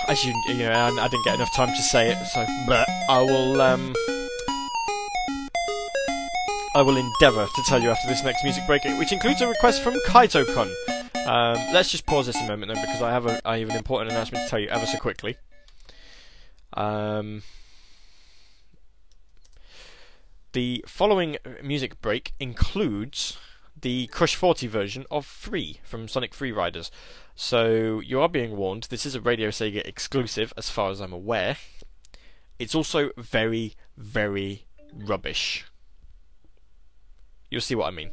[0.08, 2.88] as you you know, I, I didn't get enough time to say it, so but
[3.10, 3.96] I will um,
[6.76, 9.82] I will endeavour to tell you after this next music break, which includes a request
[9.82, 10.72] from KaitoCon.
[11.26, 13.78] Um, let's just pause this a moment then, because I have a I have an
[13.78, 15.38] important announcement to tell you ever so quickly.
[16.74, 17.44] Um,
[20.52, 23.38] the following music break includes
[23.80, 26.92] the Crush 40 version of Free from Sonic Free Riders.
[27.36, 31.14] So you are being warned, this is a Radio Sega exclusive as far as I'm
[31.14, 31.58] aware.
[32.58, 35.66] It's also very, very rubbish.
[37.50, 38.12] You'll see what I mean.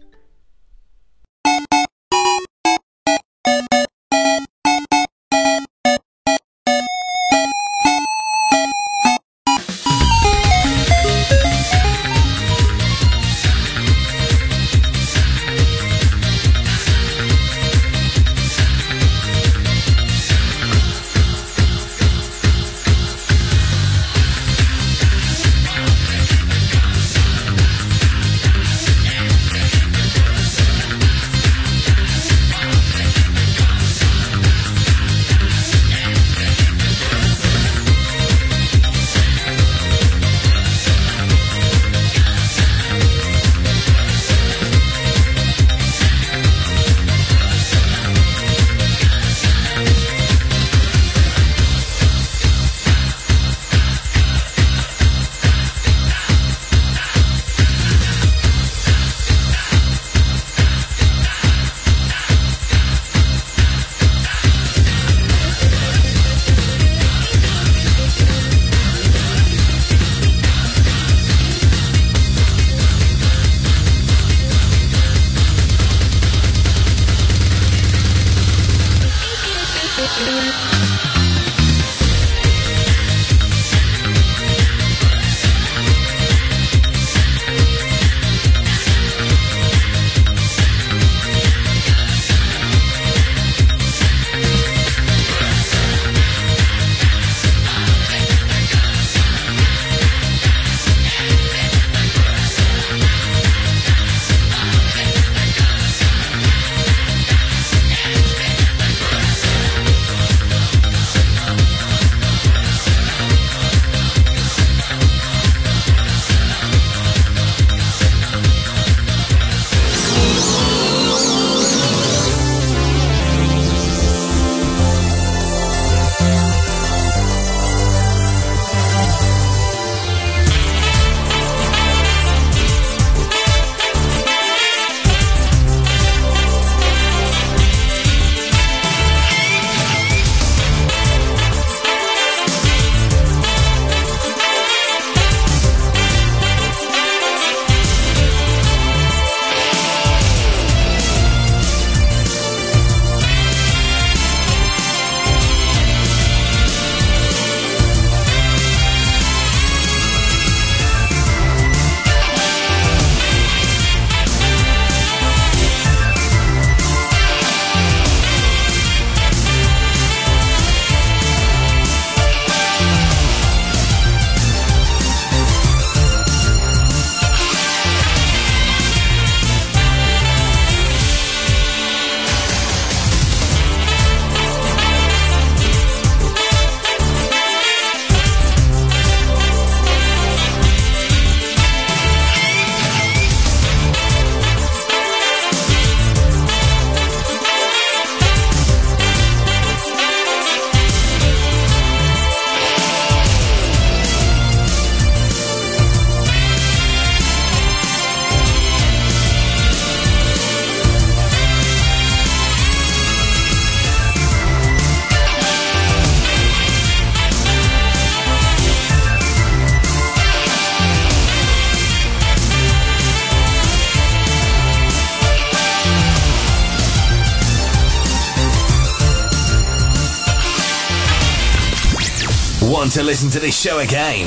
[232.83, 234.27] Want to listen to this show again?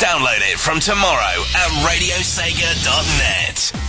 [0.00, 3.79] Download it from tomorrow at radiosega.net.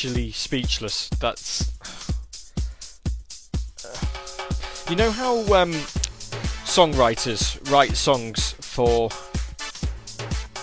[0.00, 1.10] Speechless.
[1.20, 1.70] That's.
[4.88, 5.72] You know how um,
[6.64, 9.10] songwriters write songs for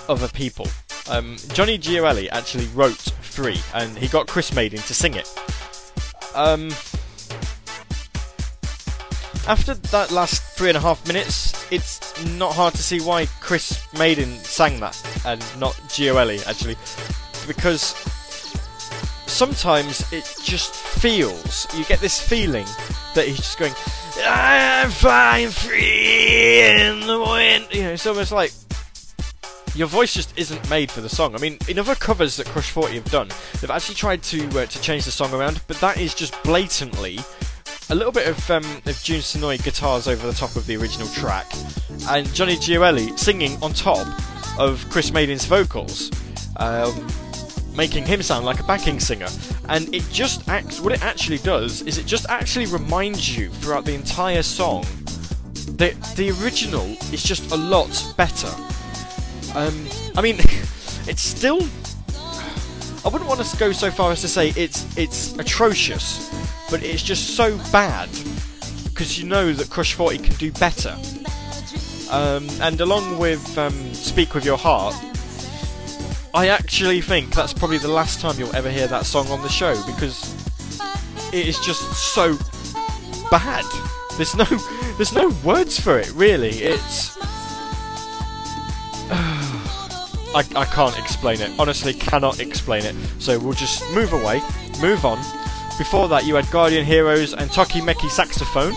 [0.09, 0.67] other people?
[1.07, 5.31] Um, Johnny Gioeli actually wrote three, and he got Chris Madin to sing it.
[6.33, 6.71] Um,
[9.47, 13.85] after that last three and a half minutes, it's not hard to see why Chris
[13.93, 16.75] Madin sang that and not Gioeli actually,
[17.45, 17.93] because
[19.37, 22.65] sometimes it just feels you get this feeling
[23.13, 23.73] that he's just going,
[24.25, 28.51] "I'm flying free in the wind." You know, it's almost like
[29.75, 31.35] your voice just isn't made for the song.
[31.35, 33.29] I mean, in other covers that Crush 40 have done,
[33.61, 37.19] they've actually tried to uh, to change the song around, but that is just blatantly
[37.91, 41.07] a little bit of, um, of Jun Senoue guitars over the top of the original
[41.09, 41.45] track,
[42.09, 44.07] and Johnny Gioeli singing on top
[44.57, 46.11] of Chris Madin's vocals,
[46.57, 47.07] um,
[47.77, 49.27] making him sound like a backing singer.
[49.69, 50.81] And it just acts.
[50.81, 54.85] What it actually does is it just actually reminds you throughout the entire song
[55.77, 58.51] that the original is just a lot better.
[59.55, 59.87] Um,
[60.17, 60.37] I mean,
[61.07, 61.61] it's still.
[63.05, 66.29] I wouldn't want to go so far as to say it's it's atrocious,
[66.69, 68.09] but it's just so bad
[68.89, 70.97] because you know that Crush 40 can do better.
[72.09, 74.95] Um, and along with um, Speak with Your Heart,
[76.33, 79.49] I actually think that's probably the last time you'll ever hear that song on the
[79.49, 80.33] show because
[81.33, 81.81] it is just
[82.13, 82.37] so
[83.29, 83.65] bad.
[84.17, 84.45] There's no
[84.97, 86.49] there's no words for it really.
[86.49, 87.17] It's
[89.09, 91.51] I, I can't explain it.
[91.57, 92.95] Honestly, cannot explain it.
[93.19, 94.41] So we'll just move away,
[94.81, 95.17] move on.
[95.77, 98.73] Before that, you had Guardian Heroes and Toki Meki Saxophone.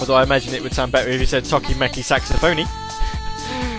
[0.00, 2.66] Although I imagine it would sound better if you said Toki Meki Saxophony.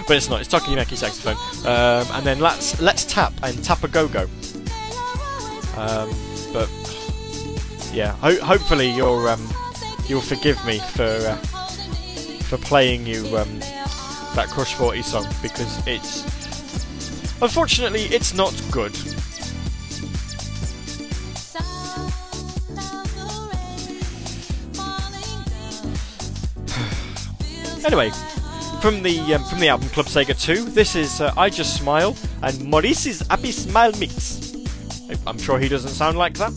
[0.07, 0.41] But it's not.
[0.41, 1.37] It's Toki Meki Saxophone.
[1.65, 4.23] Um, and then let's let's tap and tap a go go.
[5.75, 6.09] Um,
[6.53, 6.69] but
[7.93, 9.47] yeah, ho- hopefully you're um,
[10.07, 11.35] you'll forgive me for uh,
[12.43, 13.59] for playing you um,
[14.35, 16.23] that Crush 40 song because it's
[17.41, 18.95] unfortunately it's not good.
[27.85, 28.09] Anyway,
[28.83, 32.17] from the um, from the album Club Sega 2, this is uh, I Just Smile
[32.41, 34.53] and Maurice's Happy Smile Mix.
[35.25, 36.51] I'm sure he doesn't sound like that,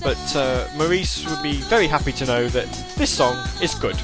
[0.00, 3.96] but uh, Maurice would be very happy to know that this song is good.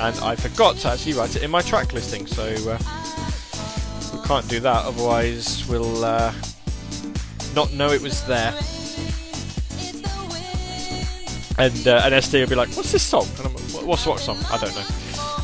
[0.00, 2.78] And I forgot to actually write it in my track listing, so uh,
[4.14, 6.32] we can't do that, otherwise we'll uh,
[7.54, 8.54] not know it was there.
[11.58, 13.26] And uh, and SD will be like, "What's this song?"
[13.84, 14.84] "What's what song?" I don't know.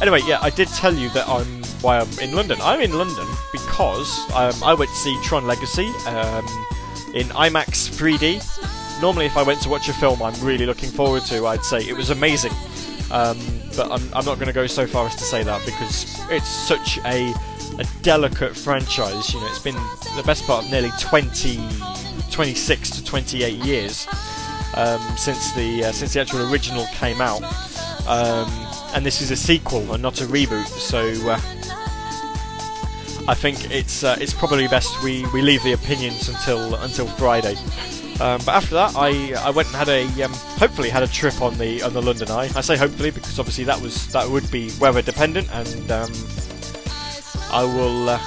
[0.01, 2.59] Anyway, yeah, I did tell you that I'm why I'm in London.
[2.63, 6.45] I'm in London because um, I went to see Tron Legacy um,
[7.15, 9.01] in IMAX 3D.
[9.01, 11.79] Normally, if I went to watch a film I'm really looking forward to, I'd say
[11.81, 12.53] it was amazing.
[13.11, 13.39] Um,
[13.77, 16.49] but I'm, I'm not going to go so far as to say that because it's
[16.49, 17.33] such a,
[17.79, 19.33] a delicate franchise.
[19.33, 19.77] You know, it's been
[20.17, 21.61] the best part of nearly 20,
[22.31, 24.07] 26 to 28 years
[24.77, 27.43] um, since the uh, since the actual original came out,
[28.07, 28.49] um,
[28.95, 30.67] and this is a sequel and not a reboot.
[30.67, 31.41] So uh,
[33.27, 37.57] I think it's uh, it's probably best we, we leave the opinions until until Friday.
[38.21, 41.41] Um, but after that, I I went and had a um, hopefully had a trip
[41.41, 42.51] on the on the London Eye.
[42.55, 46.13] I say hopefully because obviously that was that would be weather dependent, and um,
[47.51, 48.21] I will uh,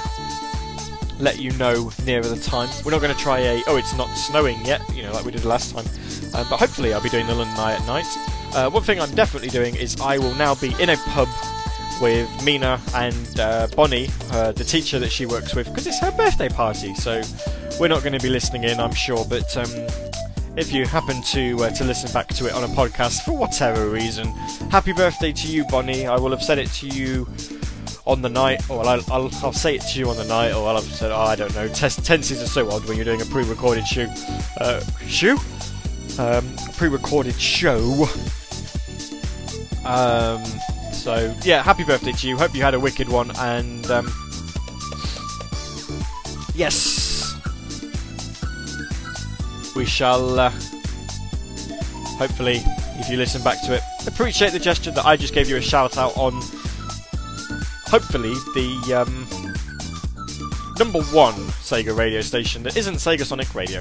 [1.20, 2.68] let you know nearer the time.
[2.84, 5.32] We're not going to try a oh it's not snowing yet, you know like we
[5.32, 5.86] did last time.
[6.34, 8.37] Um, but hopefully I'll be doing the London Eye at night.
[8.54, 11.28] Uh, one thing I'm definitely doing is I will now be in a pub
[12.00, 16.12] with Mina and uh, Bonnie, uh, the teacher that she works with, because it's her
[16.12, 16.94] birthday party.
[16.94, 17.22] So
[17.78, 19.24] we're not going to be listening in, I'm sure.
[19.28, 19.70] But um,
[20.56, 23.88] if you happen to uh, to listen back to it on a podcast for whatever
[23.88, 24.28] reason,
[24.70, 26.06] happy birthday to you, Bonnie.
[26.06, 27.28] I will have said it to you
[28.06, 30.66] on the night, or I'll, I'll, I'll say it to you on the night, or
[30.66, 31.68] I'll have said, oh, I don't know.
[31.68, 34.08] Tenses are so odd when you're doing a pre-recorded shoe.
[34.58, 35.38] Uh, shoe?
[36.18, 38.08] Um, pre-recorded show.
[39.84, 40.44] Um,
[40.92, 42.36] so yeah, happy birthday to you.
[42.36, 44.12] Hope you had a wicked one, and um,
[46.54, 47.34] yes,
[49.76, 50.40] we shall.
[50.40, 50.50] Uh,
[52.18, 52.62] hopefully,
[52.96, 55.62] if you listen back to it, appreciate the gesture that I just gave you a
[55.62, 56.34] shout out on.
[57.86, 59.26] Hopefully, the um,
[60.78, 63.80] number one Sega radio station that isn't Sega Sonic Radio.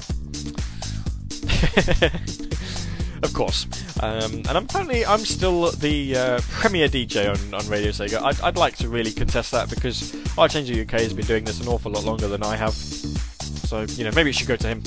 [3.23, 3.67] of course.
[4.01, 8.21] Um, and I'm apparently I'm still the uh, premier DJ on, on Radio Sega.
[8.21, 11.67] I'd, I'd like to really contest that because Archangel UK has been doing this an
[11.67, 12.73] awful lot longer than I have.
[12.73, 14.79] So you know maybe it should go to him.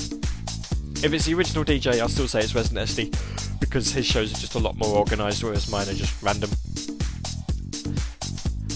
[1.03, 4.37] If it's the original DJ, I'll still say it's Resident SD because his shows are
[4.37, 6.49] just a lot more organised, whereas mine are just random.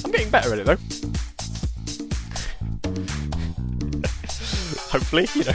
[0.03, 0.75] I'm getting better at it though.
[4.91, 5.53] Hopefully, you know.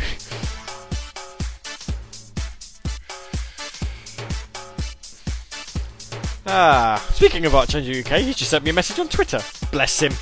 [6.46, 9.40] Ah, speaking of Archangel UK, he just sent me a message on Twitter.
[9.70, 10.12] Bless him.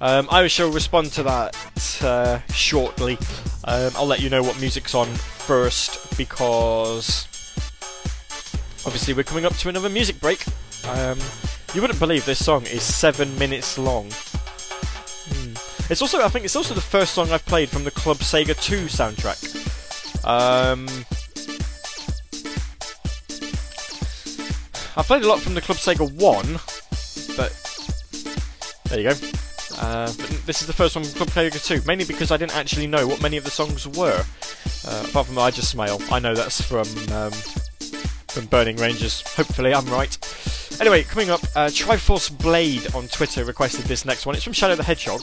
[0.00, 1.56] Um, I shall respond to that
[2.02, 3.18] uh, shortly.
[3.64, 7.26] Um, I'll let you know what music's on first because
[8.84, 10.44] obviously we're coming up to another music break.
[10.86, 11.18] Um,
[11.72, 14.10] you wouldn't believe this song is seven minutes long.
[14.10, 15.54] Hmm.
[15.90, 18.60] It's also, I think, it's also the first song I've played from the Club Sega
[18.60, 19.64] 2 soundtrack.
[24.96, 27.52] Um, I played a lot from the Club Sega 1, but
[28.88, 29.28] there you go.
[29.78, 30.06] Uh,
[30.46, 33.06] this is the first one from Club Sega 2, mainly because I didn't actually know
[33.06, 34.24] what many of the songs were.
[34.86, 35.98] Uh, apart from I Just Smile.
[36.10, 37.32] I know that's from um,
[38.34, 39.22] from Burning Rangers.
[39.36, 40.18] Hopefully, I'm right.
[40.80, 44.34] Anyway, coming up, uh, Triforce Blade on Twitter requested this next one.
[44.34, 45.22] It's from Shadow the Hedgehog,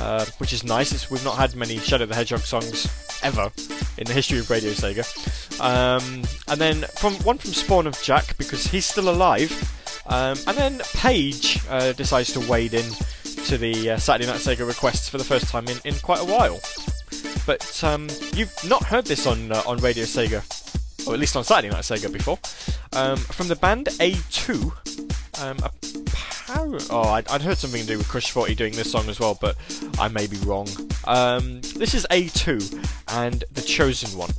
[0.00, 0.90] uh, which is nice.
[0.92, 2.88] It's, we've not had many Shadow the Hedgehog songs
[3.22, 3.52] ever
[3.98, 5.06] in the history of Radio Sega.
[5.60, 9.52] Um, and then from one from Spawn of Jack because he's still alive.
[10.06, 12.90] Um, and then Paige uh, decides to wade in
[13.44, 16.24] to the uh, Saturday Night Sega requests for the first time in, in quite a
[16.24, 16.60] while.
[17.46, 20.42] But um, you've not heard this on uh, on Radio Sega
[21.10, 22.38] or at least on Saturday Night Sega before,
[22.92, 25.42] um, from the band A2.
[25.42, 25.56] Um,
[26.90, 29.36] oh, I'd, I'd, heard something to do with Crush 40 doing this song as well,
[29.40, 29.56] but
[29.98, 30.68] I may be wrong.
[31.06, 34.30] Um, this is A2 and The Chosen One.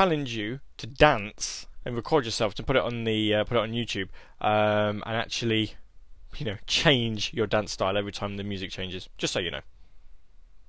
[0.00, 3.60] Challenge you to dance and record yourself to put it on the uh, put it
[3.60, 4.08] on YouTube
[4.40, 5.74] um, and actually,
[6.38, 9.10] you know, change your dance style every time the music changes.
[9.18, 9.60] Just so you know.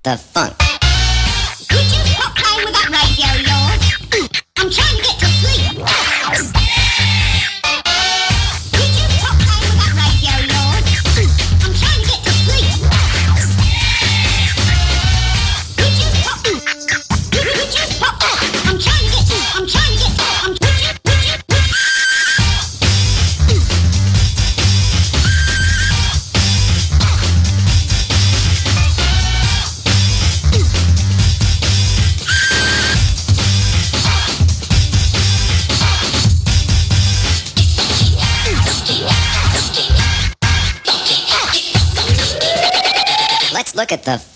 [0.02, 0.52] The funk.
[0.58, 4.42] Could you stop playing with that radio of yours?
[4.58, 6.11] I'm trying to get to sleep.
[43.92, 44.31] Look at the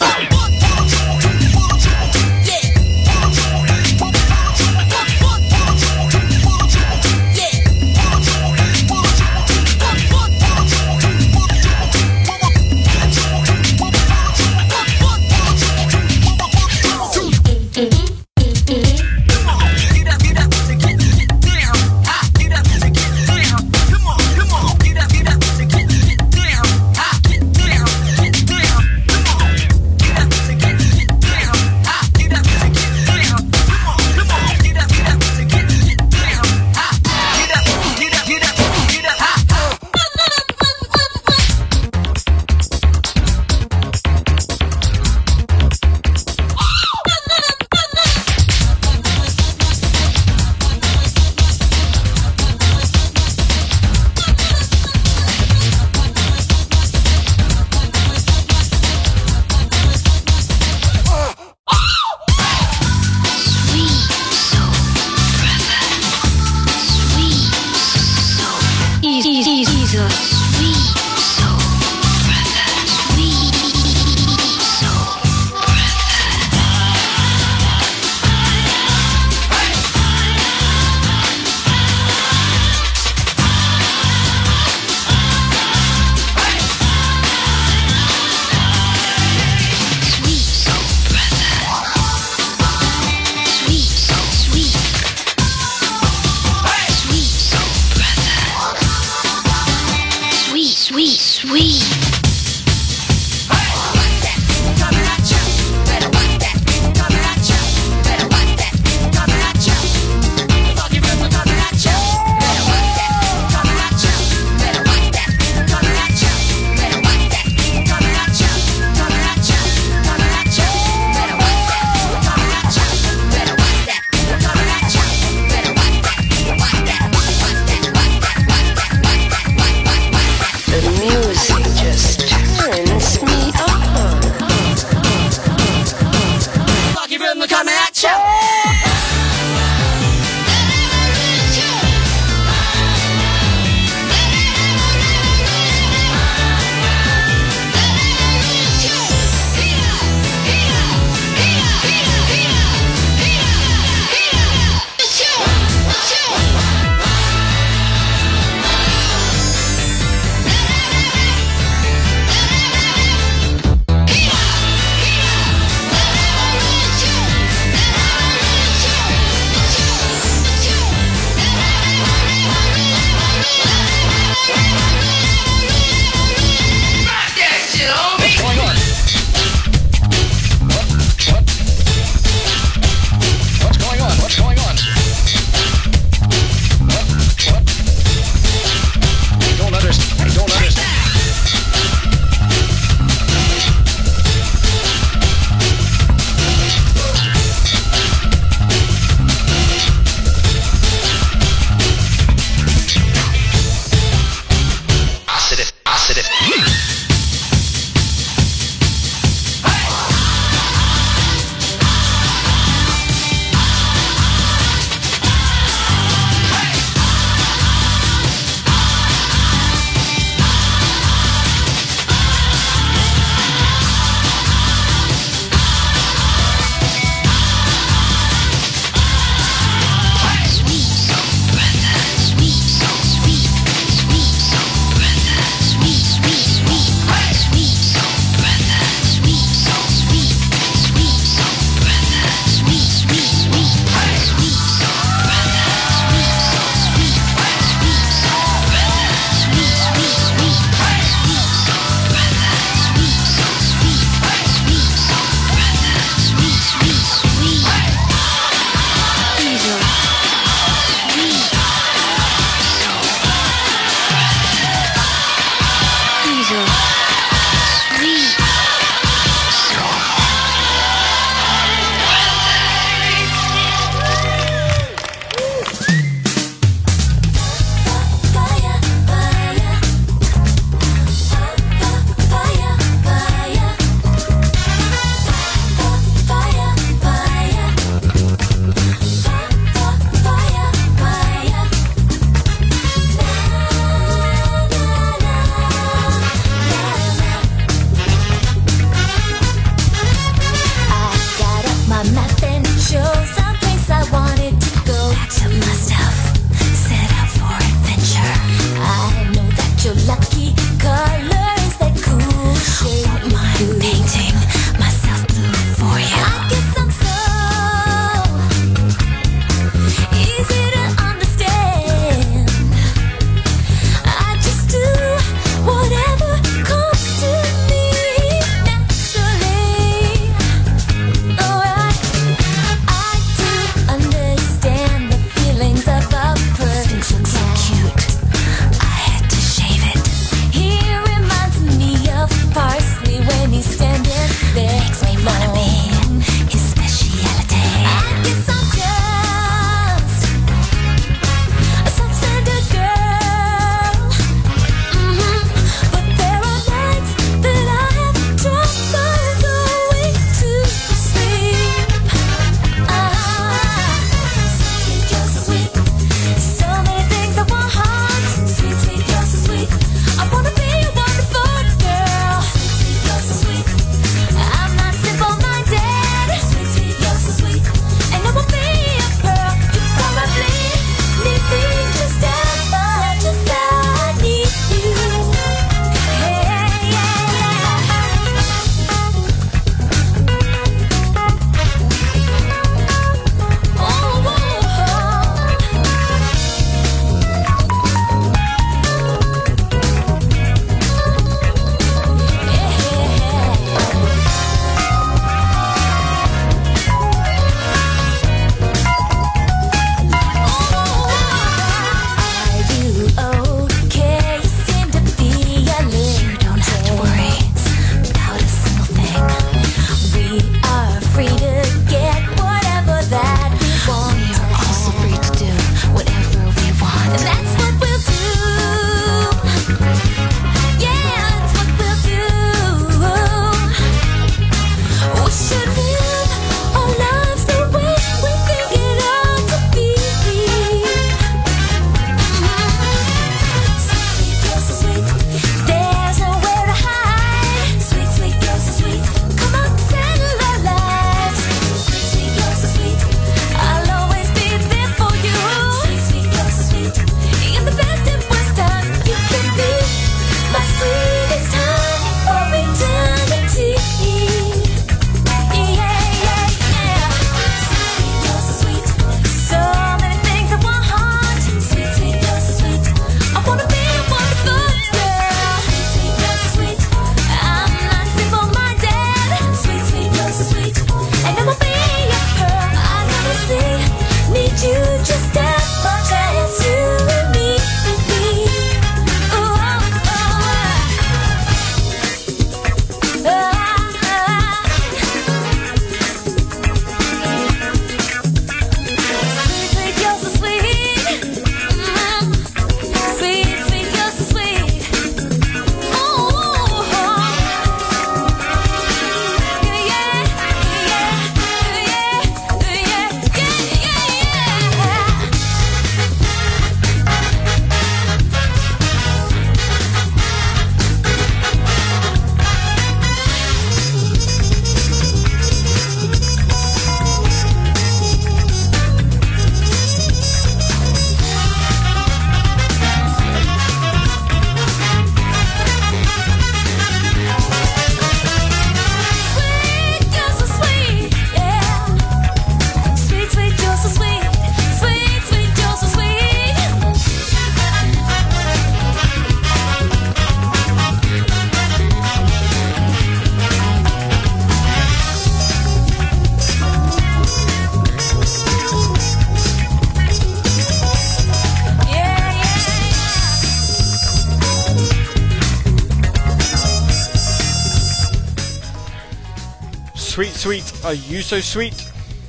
[570.86, 571.84] Are You So Sweet?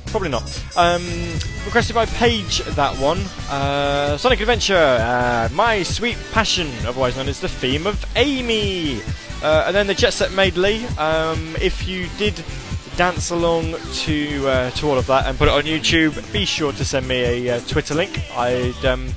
[0.06, 0.42] Probably not.
[0.76, 1.06] Um,
[1.64, 3.20] requested by Paige, that one.
[3.48, 9.00] Uh, Sonic Adventure, uh, My Sweet Passion, otherwise known as the theme of Amy.
[9.44, 10.84] Uh, and then the Jet Set Medley.
[10.98, 12.42] Um, if you did
[12.96, 16.72] dance along to uh, to all of that and put it on YouTube, be sure
[16.72, 18.20] to send me a uh, Twitter link.
[18.36, 19.14] I'd um,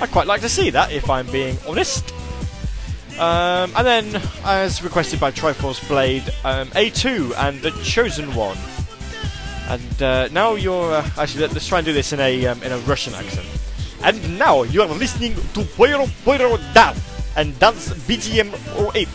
[0.00, 2.12] I'd quite like to see that, if I'm being honest.
[3.18, 8.58] Um, and then, as requested by Triforce Blade, um, A2 and the Chosen One.
[9.68, 12.62] And uh, now you're uh, actually let, us try and do this in a um,
[12.62, 13.46] in a Russian accent.
[14.02, 16.92] And now you are listening to Puyo Puyo Da
[17.36, 18.50] and dance BGM
[18.94, 19.08] 08.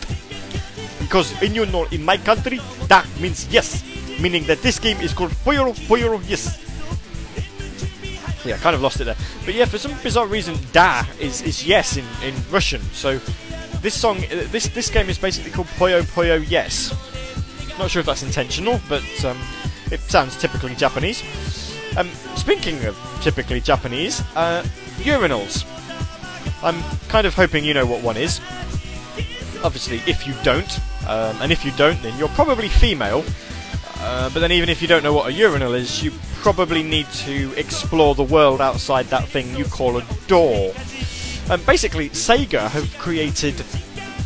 [0.98, 2.58] Because in you know in my country
[2.88, 3.84] Da means yes,
[4.18, 6.58] meaning that this game is called Puyo Puyo Yes.
[8.44, 9.16] Yeah, kind of lost it there.
[9.44, 12.80] But yeah, for some bizarre reason, da is, is yes in, in Russian.
[12.92, 13.20] So
[13.80, 16.94] this song, uh, this this game is basically called Puyo Puyo Yes.
[17.78, 19.38] Not sure if that's intentional, but um,
[19.90, 21.22] it sounds typically Japanese.
[21.96, 24.62] Um, speaking of typically Japanese, uh,
[24.98, 25.66] urinals.
[26.62, 28.40] I'm kind of hoping you know what one is.
[29.64, 30.78] Obviously, if you don't,
[31.08, 33.24] um, and if you don't, then you're probably female.
[34.02, 37.06] Uh, but then, even if you don't know what a urinal is, you probably need
[37.12, 40.72] to explore the world outside that thing you call a door.
[41.50, 43.60] Um, basically, Sega have created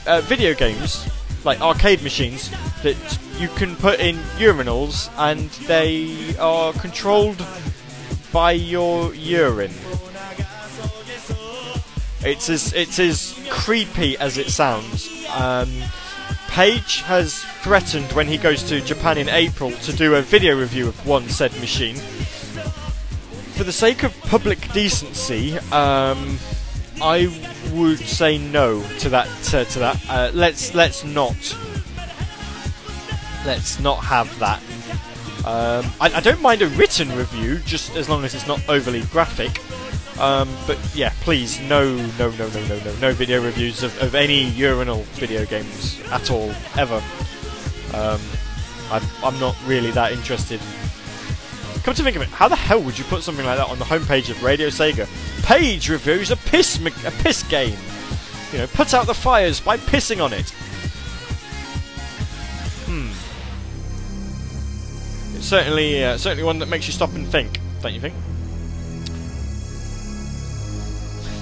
[0.06, 1.08] uh, video games,
[1.42, 2.50] like arcade machines,
[2.82, 7.42] that you can put in urinals and they are controlled
[8.30, 9.72] by your urine.
[12.20, 15.26] It's as it's as creepy as it sounds.
[15.34, 15.70] Um,
[16.48, 20.88] Page has threatened when he goes to Japan in April to do a video review
[20.88, 21.96] of one said machine.
[23.56, 26.38] For the sake of public decency, um,
[27.00, 27.26] I
[27.72, 29.28] would say no to that.
[29.54, 31.56] Uh, to that, uh, let's let's not
[33.44, 34.60] let's not have that.
[35.46, 39.02] Um, I, I don't mind a written review, just as long as it's not overly
[39.06, 39.60] graphic.
[40.18, 44.14] Um, but yeah, please, no, no, no, no, no, no, no video reviews of, of
[44.14, 47.02] any urinal video games at all, ever.
[47.92, 48.20] Um,
[48.90, 50.60] I'm, I'm not really that interested.
[51.84, 53.78] Come to think of it, how the hell would you put something like that on
[53.78, 55.06] the homepage of Radio Sega?
[55.44, 57.76] Page reviews a piss a piss game.
[58.52, 60.48] You know, put out the fires by pissing on it.
[62.86, 63.10] Hmm.
[65.36, 68.14] It's certainly uh, certainly one that makes you stop and think, don't you think?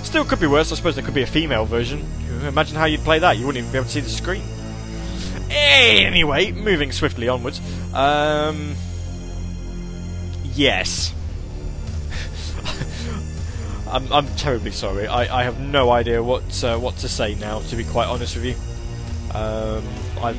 [0.02, 0.72] Still could be worse.
[0.72, 2.04] I suppose there could be a female version.
[2.42, 3.38] Imagine how you'd play that.
[3.38, 4.42] You wouldn't even be able to see the screen.
[5.50, 7.60] Anyway, moving swiftly onwards.
[7.94, 8.74] Um,
[10.54, 11.14] yes.
[13.92, 15.06] I'm, I'm terribly sorry.
[15.06, 17.60] I, I have no idea what uh, what to say now.
[17.60, 18.54] To be quite honest with you,
[19.36, 19.84] um,
[20.22, 20.36] I've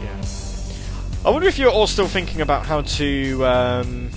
[0.00, 0.22] Yeah.
[1.24, 3.46] I wonder if you're all still thinking about how to.
[3.46, 4.07] Um,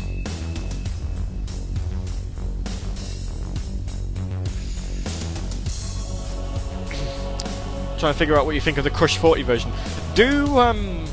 [8.01, 9.71] trying to figure out what you think of the Crush 40 version.
[10.15, 11.05] Do um,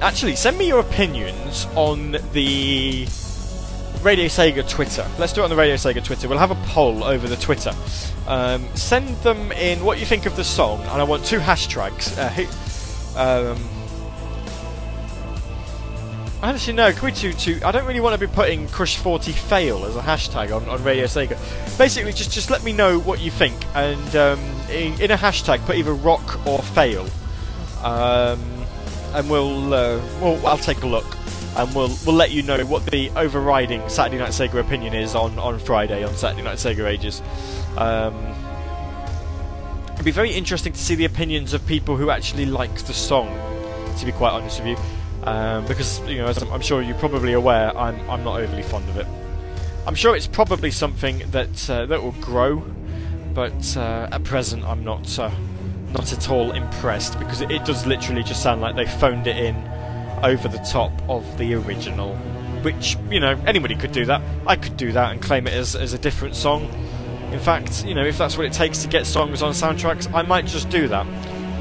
[0.00, 3.06] actually send me your opinions on the
[4.02, 5.06] Radio Sega Twitter.
[5.18, 6.28] Let's do it on the Radio Sega Twitter.
[6.28, 7.72] We'll have a poll over the Twitter.
[8.26, 12.16] Um, send them in what you think of the song, and I want two hashtags.
[12.16, 13.58] Uh, who- um,
[16.42, 16.92] Actually, no.
[16.92, 17.60] Can we do two?
[17.64, 20.82] I don't really want to be putting Crush 40 fail as a hashtag on, on
[20.82, 21.38] Radio Sega.
[21.78, 24.40] Basically, just just let me know what you think, and um,
[24.72, 27.06] in, a hashtag, put either rock or fail,
[27.82, 28.40] um,
[29.14, 31.06] and we'll, uh, we'll I'll take a look,
[31.56, 35.38] and we'll we'll let you know what the overriding Saturday Night Sega opinion is on
[35.38, 37.22] on Friday on Saturday Night Sega Ages.
[37.76, 38.14] Um,
[39.92, 43.38] it'd be very interesting to see the opinions of people who actually like the song.
[43.98, 44.76] To be quite honest with you,
[45.24, 48.62] um, because you know, as I'm, I'm sure you're probably aware, I'm I'm not overly
[48.62, 49.06] fond of it.
[49.86, 52.64] I'm sure it's probably something that uh, that will grow,
[53.34, 55.30] but uh, at present I'm not uh,
[55.92, 59.36] not at all impressed because it, it does literally just sound like they phoned it
[59.36, 59.56] in
[60.22, 62.14] over the top of the original.
[62.62, 64.22] Which you know anybody could do that.
[64.46, 66.70] I could do that and claim it as as a different song.
[67.32, 70.22] In fact, you know if that's what it takes to get songs on soundtracks, I
[70.22, 71.06] might just do that.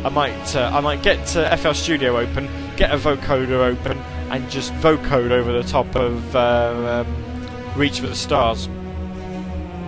[0.05, 3.97] I might uh, I might get uh, FL Studio open, get a vocoder open,
[4.29, 8.67] and just vocode over the top of uh, um, Reach for the Stars.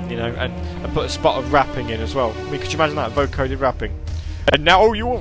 [0.09, 0.53] You know, and,
[0.83, 2.31] and put a spot of rapping in as well.
[2.31, 3.97] I mean, could you imagine that vocoded rapping?
[4.51, 5.19] And now you,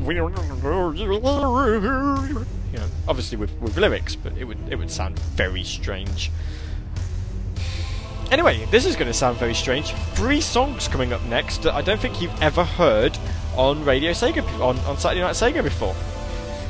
[2.73, 6.31] you know, obviously with, with lyrics, but it would it would sound very strange.
[8.31, 9.93] anyway, this is going to sound very strange.
[10.15, 13.17] Three songs coming up next that I don't think you've ever heard
[13.57, 15.95] on Radio Sega on, on Saturday Night Sega before.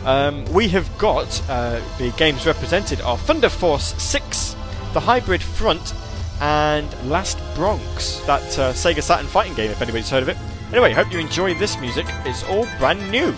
[0.05, 4.57] Um, we have got uh, the games represented are Thunder Force 6,
[4.93, 5.95] The Hybrid Front,
[6.43, 10.37] and Last Bronx, that uh, Sega Saturn fighting game, if anybody's heard of it.
[10.73, 12.05] Anyway, hope you enjoy this music.
[12.25, 13.33] It's all brand new.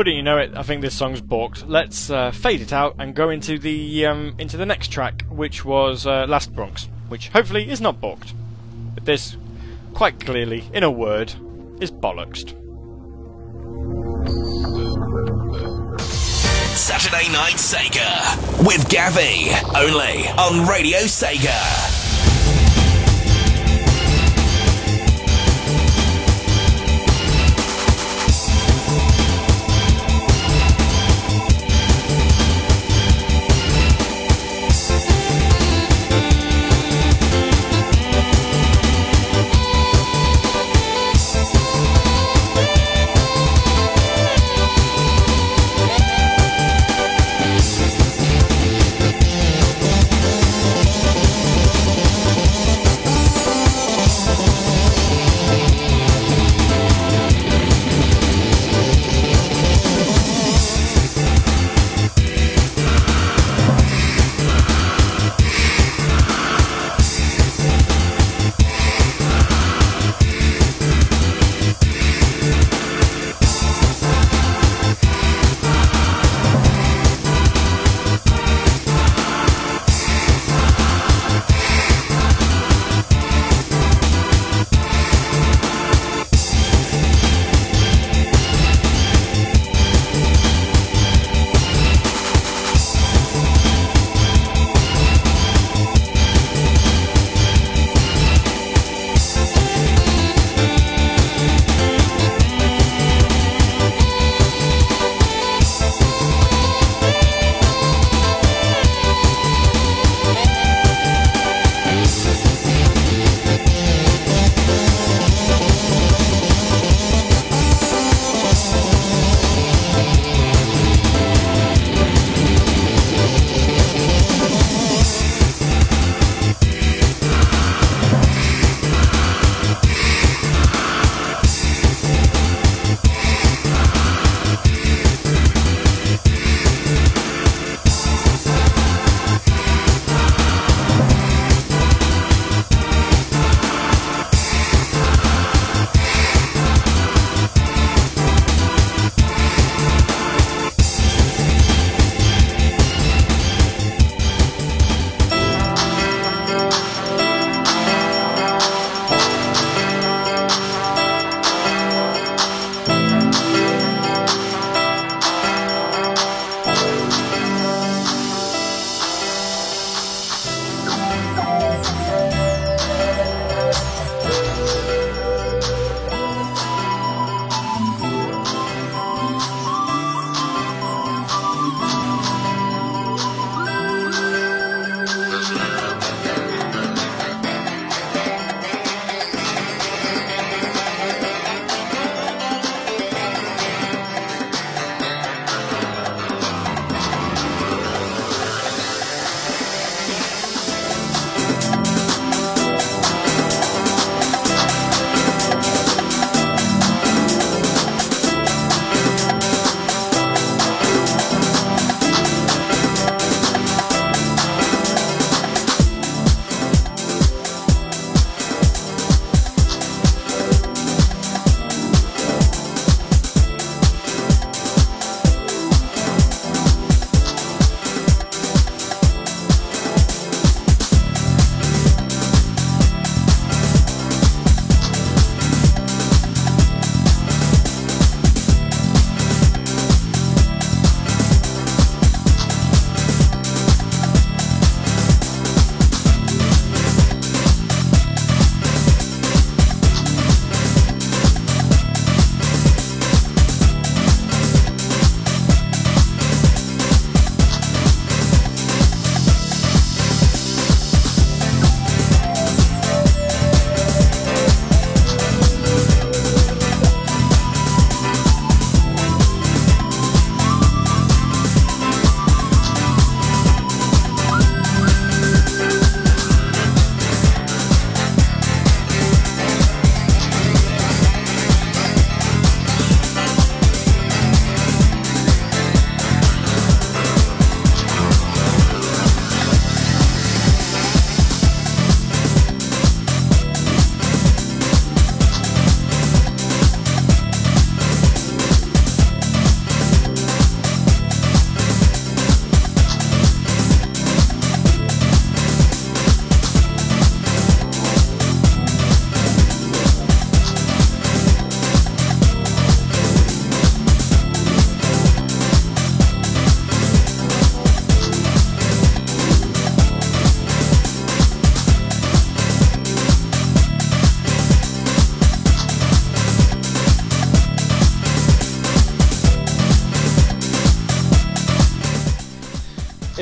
[0.00, 0.52] Wouldn't you know it?
[0.56, 1.68] I think this song's balked.
[1.68, 5.62] Let's uh, fade it out and go into the um, into the next track, which
[5.62, 8.32] was uh, Last Bronx, which hopefully is not balked.
[8.94, 9.36] But this,
[9.92, 11.34] quite clearly, in a word,
[11.82, 12.56] is bollocksed.
[16.74, 21.89] Saturday Night Sega with Gavi, only on Radio Sega.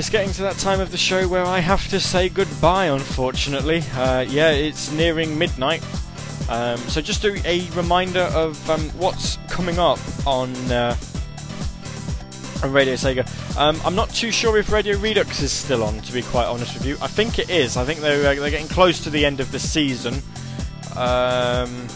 [0.09, 3.83] It's getting to that time of the show where I have to say goodbye, unfortunately.
[3.93, 5.83] Uh, yeah, it's nearing midnight.
[6.49, 10.97] Um, so just a, a reminder of um, what's coming up on uh,
[12.63, 13.29] on Radio Sega.
[13.59, 16.73] Um, I'm not too sure if Radio Redux is still on, to be quite honest
[16.73, 16.97] with you.
[17.03, 17.77] I think it is.
[17.77, 20.15] I think they're, uh, they're getting close to the end of the season.
[20.97, 21.87] Um,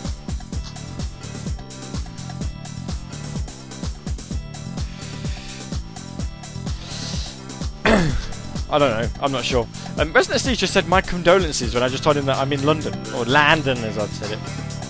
[8.73, 9.09] I don't know.
[9.21, 9.69] I'm not sure.
[9.99, 12.65] Um, Resident Steve just said my condolences when I just told him that I'm in
[12.65, 14.39] London or London, as I'd said it.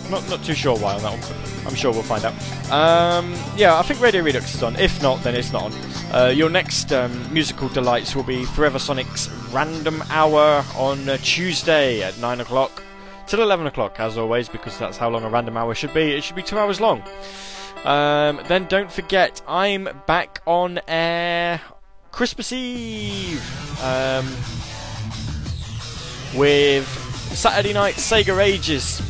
[0.09, 2.33] Not not too sure why on that one, I'm sure we'll find out.
[2.71, 4.77] Um, yeah, I think Radio Redux is on.
[4.77, 5.73] If not, then it's not on.
[6.15, 12.17] Uh, your next um, musical delights will be Forever Sonic's Random Hour on Tuesday at
[12.19, 12.83] nine o'clock
[13.27, 16.13] till eleven o'clock, as always, because that's how long a random hour should be.
[16.13, 17.03] It should be two hours long.
[17.85, 21.61] Um, then don't forget, I'm back on air
[22.13, 23.43] Christmas Eve
[23.83, 24.27] um,
[26.39, 26.87] with
[27.35, 29.01] Saturday Night Sega Ages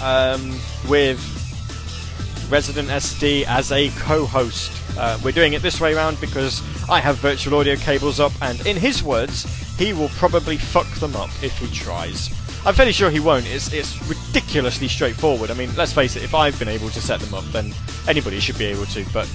[0.00, 0.50] um,
[0.88, 1.18] with
[2.48, 4.72] Resident SD as a co-host.
[4.96, 8.64] Uh, we're doing it this way around because I have virtual audio cables up, and
[8.64, 9.44] in his words,
[9.76, 12.30] he will probably fuck them up if he tries.
[12.64, 13.46] I'm fairly sure he won't.
[13.48, 15.50] It's it's ridiculously straightforward.
[15.50, 16.22] I mean, let's face it.
[16.22, 17.74] If I've been able to set them up, then
[18.06, 19.04] anybody should be able to.
[19.12, 19.26] But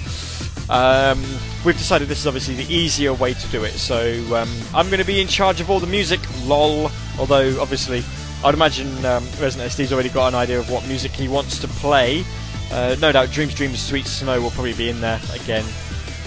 [0.70, 1.22] um,
[1.64, 3.72] we've decided this is obviously the easier way to do it.
[3.72, 3.98] So
[4.34, 6.20] um, I'm going to be in charge of all the music.
[6.44, 6.90] Lol.
[7.18, 8.04] Although obviously,
[8.44, 11.68] I'd imagine um, Resident SD's already got an idea of what music he wants to
[11.68, 12.24] play.
[12.70, 15.64] Uh, no doubt, Dreams, Dreams, Sweet Snow will probably be in there again.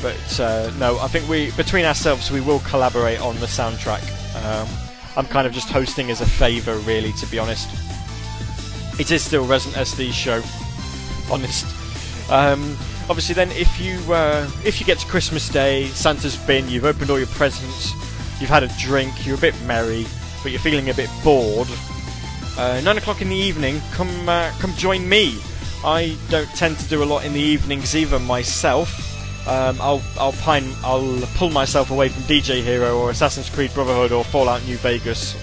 [0.02, 4.02] But uh, no, I think we between ourselves we will collaborate on the soundtrack.
[4.44, 4.68] Um,
[5.16, 7.70] I'm kind of just hosting as a favour, really, to be honest.
[9.00, 10.42] It is still Resident SD's show,
[11.32, 11.66] honest.
[12.32, 12.78] Um,
[13.12, 17.10] obviously, then if you uh, if you get to Christmas Day, Santa's been, you've opened
[17.10, 17.92] all your presents,
[18.40, 20.06] you've had a drink, you're a bit merry,
[20.42, 21.68] but you're feeling a bit bored.
[22.58, 25.38] Uh, nine o'clock in the evening, come uh, come join me.
[25.84, 28.90] I don't tend to do a lot in the evenings either myself.
[29.46, 34.14] Um, I'll I'll pine I'll pull myself away from DJ Hero or Assassin's Creed Brotherhood
[34.14, 35.36] or Fallout New Vegas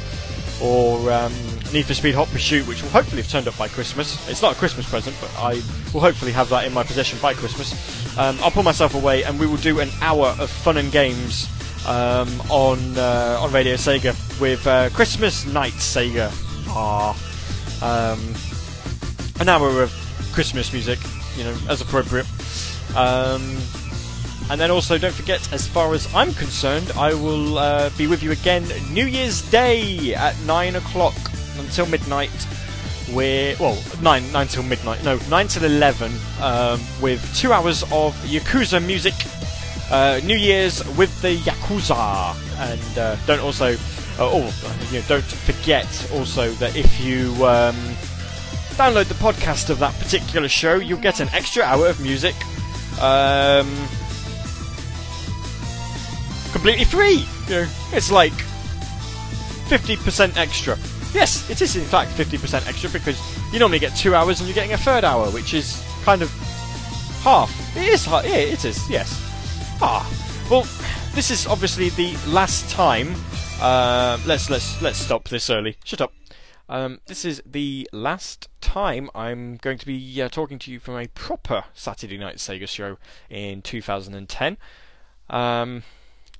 [0.62, 1.34] or um,
[1.72, 4.26] Need for Speed Hot Pursuit, which will hopefully have turned up by Christmas.
[4.28, 5.62] It's not a Christmas present, but I
[5.92, 7.72] will hopefully have that in my possession by Christmas.
[8.16, 11.46] Um, I'll pull myself away, and we will do an hour of fun and games
[11.86, 16.30] um, on uh, on Radio Sega with uh, Christmas Night Sega.
[16.68, 17.12] Ah,
[17.82, 18.34] um,
[19.40, 19.92] an hour of
[20.32, 20.98] Christmas music,
[21.36, 22.26] you know, as appropriate.
[22.96, 23.58] Um,
[24.50, 28.22] and then also, don't forget, as far as I'm concerned, I will uh, be with
[28.22, 31.14] you again New Year's Day at 9 o'clock
[31.60, 32.30] until midnight.
[33.12, 36.12] We're, well, 9, 9 till midnight, no, 9 till 11,
[36.42, 39.14] um, with two hours of Yakuza music.
[39.90, 42.36] Uh, New Year's with the Yakuza.
[42.58, 43.76] And uh, don't also, uh,
[44.20, 47.76] oh, you know, don't forget also that if you um,
[48.76, 52.34] download the podcast of that particular show, you'll get an extra hour of music.
[53.00, 53.66] Um,
[56.52, 57.24] completely free.
[57.46, 58.32] You know, it's like
[59.68, 60.76] 50% extra.
[61.14, 63.18] Yes, it is in fact 50% extra because
[63.52, 66.30] you normally get two hours and you're getting a third hour, which is kind of
[67.22, 67.76] half.
[67.76, 68.24] It is half.
[68.24, 68.88] Yeah, it is.
[68.90, 69.20] Yes.
[69.80, 70.06] Ah.
[70.50, 70.62] Well,
[71.14, 73.14] this is obviously the last time.
[73.60, 75.76] Uh, let's let's let's stop this early.
[75.84, 76.12] Shut up.
[76.68, 80.96] Um, this is the last time I'm going to be uh, talking to you from
[80.96, 82.98] a proper Saturday Night Sega show
[83.30, 84.58] in 2010.
[85.30, 85.82] Um,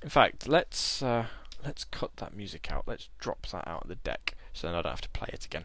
[0.03, 1.27] in fact, let's uh,
[1.65, 2.85] let's cut that music out.
[2.87, 5.45] Let's drop that out of the deck so then I don't have to play it
[5.45, 5.65] again,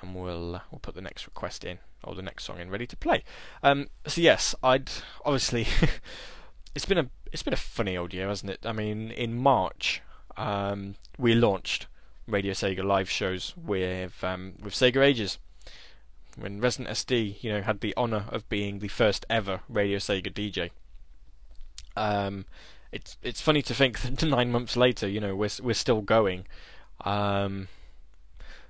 [0.00, 2.86] and we'll uh, we'll put the next request in or the next song in ready
[2.86, 3.22] to play.
[3.62, 4.90] Um, so yes, I'd
[5.24, 5.66] obviously
[6.74, 8.64] it's been a it's been a funny old year, hasn't it?
[8.64, 10.02] I mean, in March
[10.36, 11.86] um, we launched
[12.26, 15.38] Radio Sega live shows with um, with Sega Ages.
[16.36, 20.32] When Resident SD, you know, had the honour of being the first ever Radio Sega
[20.32, 20.70] DJ.
[21.96, 22.46] Um,
[22.92, 26.46] it's it's funny to think that nine months later, you know, we're we're still going.
[27.04, 27.68] Um,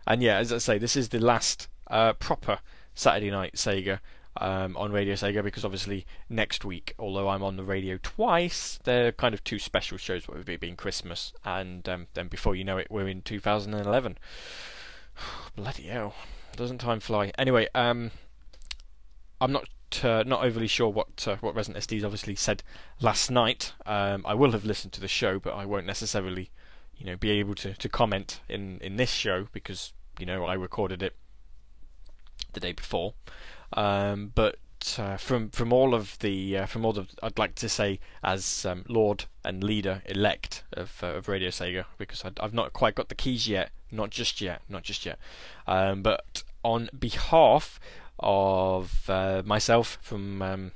[0.07, 2.61] and yeah, as I say, this is the last uh, proper
[2.95, 4.01] Saturday night Sega
[4.37, 9.13] um, on Radio Sega because obviously next week, although I'm on the radio twice, they're
[9.13, 12.65] kind of two special shows, with would be being Christmas, and um, then before you
[12.65, 14.19] know it, we're in 2011.
[15.57, 16.15] Bloody hell!
[16.57, 17.33] Doesn't time fly?
[17.39, 18.11] Anyway, um,
[19.41, 19.69] I'm not
[20.03, 22.63] uh, not overly sure what uh, what Resident SD's obviously said
[23.01, 23.73] last night.
[23.87, 26.51] Um, I will have listened to the show, but I won't necessarily,
[27.01, 30.55] you know, be able to, to comment in, in this show because you know I
[30.55, 31.17] recorded it
[32.53, 33.15] the day before.
[33.73, 34.59] Um, but
[34.99, 38.67] uh, from from all of the uh, from all of I'd like to say as
[38.67, 42.95] um, Lord and leader elect of uh, of Radio Sega because I, I've not quite
[42.95, 45.19] got the keys yet, not just yet, not just yet.
[45.67, 47.81] Um, but on behalf
[48.19, 50.73] of uh, myself from um,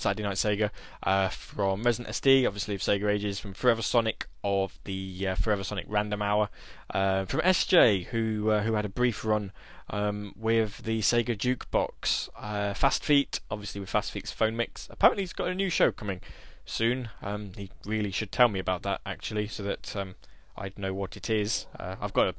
[0.00, 0.70] Saturday Night Sega,
[1.02, 5.64] uh, from Resident SD, obviously of Sega Ages, from Forever Sonic of the uh, Forever
[5.64, 6.48] Sonic Random Hour,
[6.92, 9.52] uh, from SJ who uh, who had a brief run
[9.90, 14.88] um, with the Sega Jukebox, uh, Fast Feet, obviously with Fast Feet's phone mix.
[14.90, 16.20] Apparently he's got a new show coming
[16.64, 17.10] soon.
[17.22, 20.14] Um, he really should tell me about that actually, so that um,
[20.56, 21.66] I'd know what it is.
[21.78, 22.34] Uh, I've got a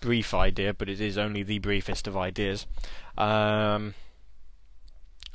[0.00, 2.66] brief idea, but it is only the briefest of ideas.
[3.16, 3.94] Um,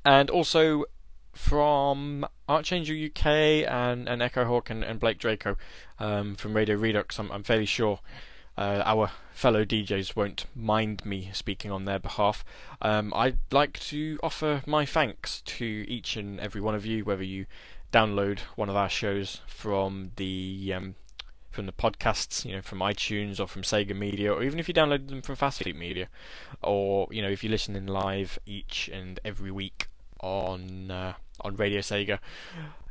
[0.06, 0.86] and also
[1.40, 5.56] from Archangel UK and, and Echo Hawk and, and Blake Draco
[5.98, 7.18] um, from Radio Redux.
[7.18, 8.02] I'm, I'm fairly sure
[8.58, 12.44] uh, our fellow DJs won't mind me speaking on their behalf.
[12.82, 17.24] Um, I'd like to offer my thanks to each and every one of you, whether
[17.24, 17.46] you
[17.92, 20.96] download one of our shows from the um,
[21.50, 24.74] from the podcasts, you know, from iTunes or from Sega Media, or even if you
[24.74, 26.10] download them from Fast Media,
[26.62, 29.89] or you know, if you listen in live each and every week
[30.20, 32.20] on uh, on Radio Sega,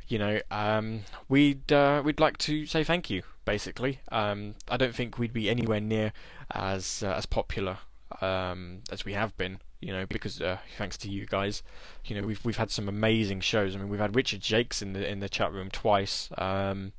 [0.09, 3.23] you know, um, we'd uh, we'd like to say thank you.
[3.45, 6.13] Basically, um, I don't think we'd be anywhere near
[6.51, 7.77] as uh, as popular
[8.21, 9.59] um, as we have been.
[9.79, 11.63] You know, because uh, thanks to you guys,
[12.03, 13.75] you know, we've we've had some amazing shows.
[13.75, 16.29] I mean, we've had Richard Jacques in the in the chat room twice.
[16.37, 16.91] Um,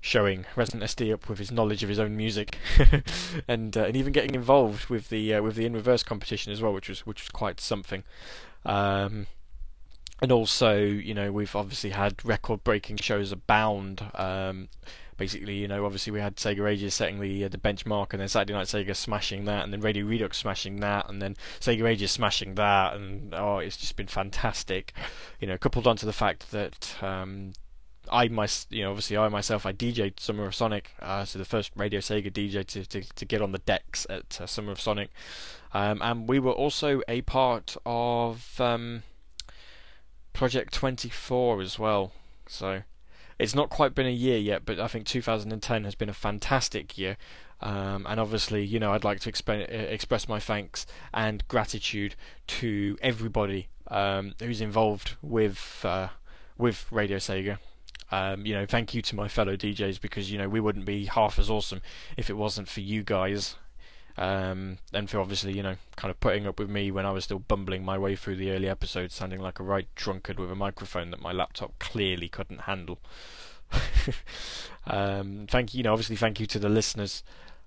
[0.00, 2.58] showing Resident SD up with his knowledge of his own music,
[3.48, 6.62] and uh, and even getting involved with the uh, with the in reverse competition as
[6.62, 8.02] well, which was which was quite something.
[8.64, 9.26] Um,
[10.22, 14.02] and also, you know, we've obviously had record-breaking shows abound.
[14.14, 14.68] Um,
[15.16, 18.28] basically, you know, obviously we had Sega Ages setting the uh, the benchmark, and then
[18.28, 22.10] Saturday Night Sega smashing that, and then Radio Redux smashing that, and then Sega Ages
[22.10, 24.92] smashing that, and oh, it's just been fantastic.
[25.40, 27.52] You know, coupled onto the fact that um,
[28.10, 31.44] I my you know obviously I myself I DJ'd Summer of Sonic, uh, so the
[31.44, 34.80] first Radio Sega DJ to to, to get on the decks at uh, Summer of
[34.80, 35.10] Sonic,
[35.72, 39.02] um, and we were also a part of um,
[40.36, 42.12] Project 24 as well.
[42.46, 42.82] So
[43.38, 46.98] it's not quite been a year yet, but I think 2010 has been a fantastic
[46.98, 47.16] year.
[47.62, 52.16] Um, and obviously, you know, I'd like to exp- uh, express my thanks and gratitude
[52.48, 56.08] to everybody um, who's involved with uh,
[56.58, 57.56] with Radio Sega.
[58.12, 61.06] Um, you know, thank you to my fellow DJs because you know we wouldn't be
[61.06, 61.80] half as awesome
[62.18, 63.56] if it wasn't for you guys.
[64.18, 67.24] Um, and for obviously, you know, kind of putting up with me when I was
[67.24, 70.54] still bumbling my way through the early episodes, sounding like a right drunkard with a
[70.54, 72.98] microphone that my laptop clearly couldn't handle.
[74.86, 77.22] um, thank you, you know, obviously, thank you to the listeners.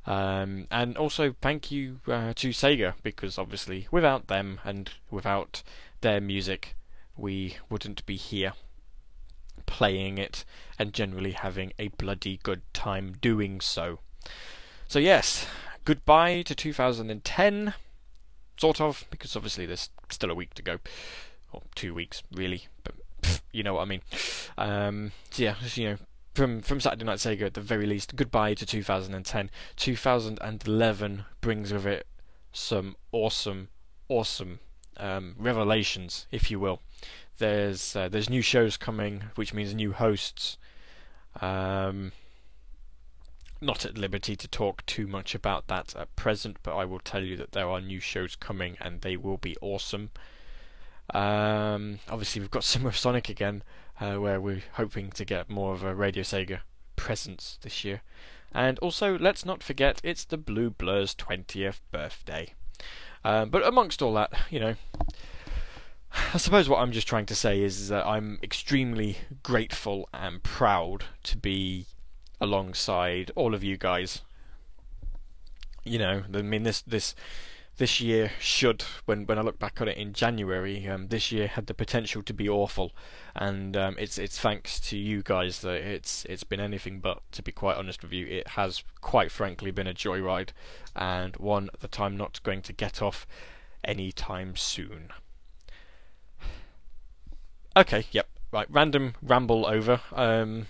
[0.06, 5.62] Um, and also thank you uh, to Sega because obviously without them and without
[6.02, 6.76] their music,
[7.16, 8.54] we wouldn't be here
[9.66, 10.46] playing it
[10.80, 14.00] and generally having a bloody good time doing so.
[14.88, 15.46] So yes,
[15.86, 17.74] goodbye to 2010,
[18.58, 20.80] sort of, because obviously there's still a week to go,
[21.52, 24.02] or two weeks really, but pff, you know what I mean.
[24.58, 25.98] Um, so yeah, you know,
[26.34, 29.50] from from Saturday Night Sega at the very least, goodbye to 2010.
[29.76, 32.08] 2011 brings with it
[32.52, 33.70] some awesome,
[34.08, 34.60] awesome
[34.98, 36.82] um, revelations, if you will.
[37.38, 40.58] There's uh, there's new shows coming, which means new hosts.
[41.42, 42.12] Um,
[43.62, 47.24] not at liberty to talk too much about that at present, but I will tell
[47.24, 50.12] you that there are new shows coming and they will be awesome.
[51.14, 53.64] Um, obviously, we've got Summer of Sonic again,
[54.00, 56.60] uh, where we're hoping to get more of a Radio Sega
[56.96, 58.02] presence this year.
[58.52, 62.54] And also, let's not forget, it's the Blue Blur's 20th birthday.
[63.24, 64.76] Um, but amongst all that, you know,
[66.34, 71.06] I suppose what I'm just trying to say is that I'm extremely grateful and proud
[71.24, 71.86] to be
[72.42, 74.22] alongside all of you guys.
[75.84, 77.16] You know, I mean, this this
[77.80, 81.48] this year should, when when I look back on it in January, um, this year
[81.48, 82.92] had the potential to be awful,
[83.36, 87.22] and um, it's it's thanks to you guys that it's it's been anything but.
[87.32, 90.50] To be quite honest with you, it has quite frankly been a joyride,
[90.96, 93.26] and one that I'm not going to get off
[93.84, 95.12] anytime soon.
[97.78, 98.68] Okay, yep, right.
[98.70, 100.02] Random ramble over.
[100.12, 100.66] Um,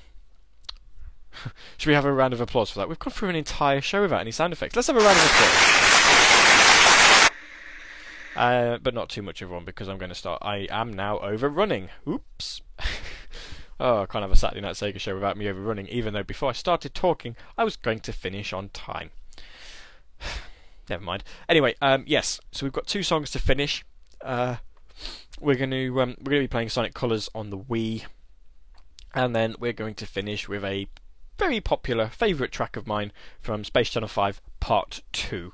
[1.77, 2.89] should we have a round of applause for that?
[2.89, 4.75] We've gone through an entire show without any sound effects.
[4.75, 5.89] Let's have a round of applause.
[8.35, 10.39] Uh, but not too much of one because I'm going to start.
[10.41, 11.89] I am now overrunning.
[12.07, 12.61] Oops.
[13.79, 16.49] oh, I can't have a Saturday Night Sega show without me overrunning, even though before
[16.49, 19.11] I started talking, I was going to finish on time.
[20.89, 21.25] Never mind.
[21.49, 23.83] Anyway, um, yes, so we've got two songs to finish.
[24.21, 24.55] Uh,
[25.41, 28.05] we're going to um, we're going to be playing Sonic Colors on the Wii,
[29.13, 30.87] and then we're going to finish with a
[31.39, 35.53] very popular favourite track of mine from Space Channel 5 Part 2.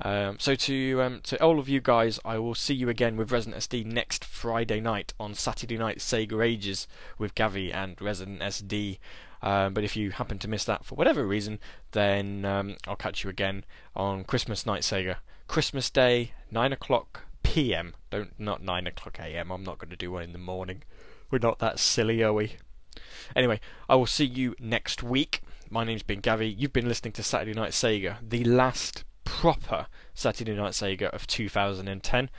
[0.00, 3.32] Um, so to um, to all of you guys, I will see you again with
[3.32, 6.86] Resident SD next Friday night on Saturday Night Sega Ages
[7.18, 8.98] with Gavi and Resident SD.
[9.42, 11.58] Um, but if you happen to miss that for whatever reason,
[11.90, 13.64] then um, I'll catch you again
[13.96, 15.16] on Christmas Night Sega,
[15.48, 17.94] Christmas Day, nine o'clock p.m.
[18.10, 19.50] Don't not nine o'clock a.m.
[19.50, 20.84] I'm not going to do one in the morning.
[21.32, 22.52] We're not that silly, are we?
[23.34, 25.42] Anyway, I will see you next week.
[25.70, 26.54] My name's been Gavi.
[26.56, 32.30] You've been listening to Saturday Night Sega, the last proper Saturday Night Sega of 2010.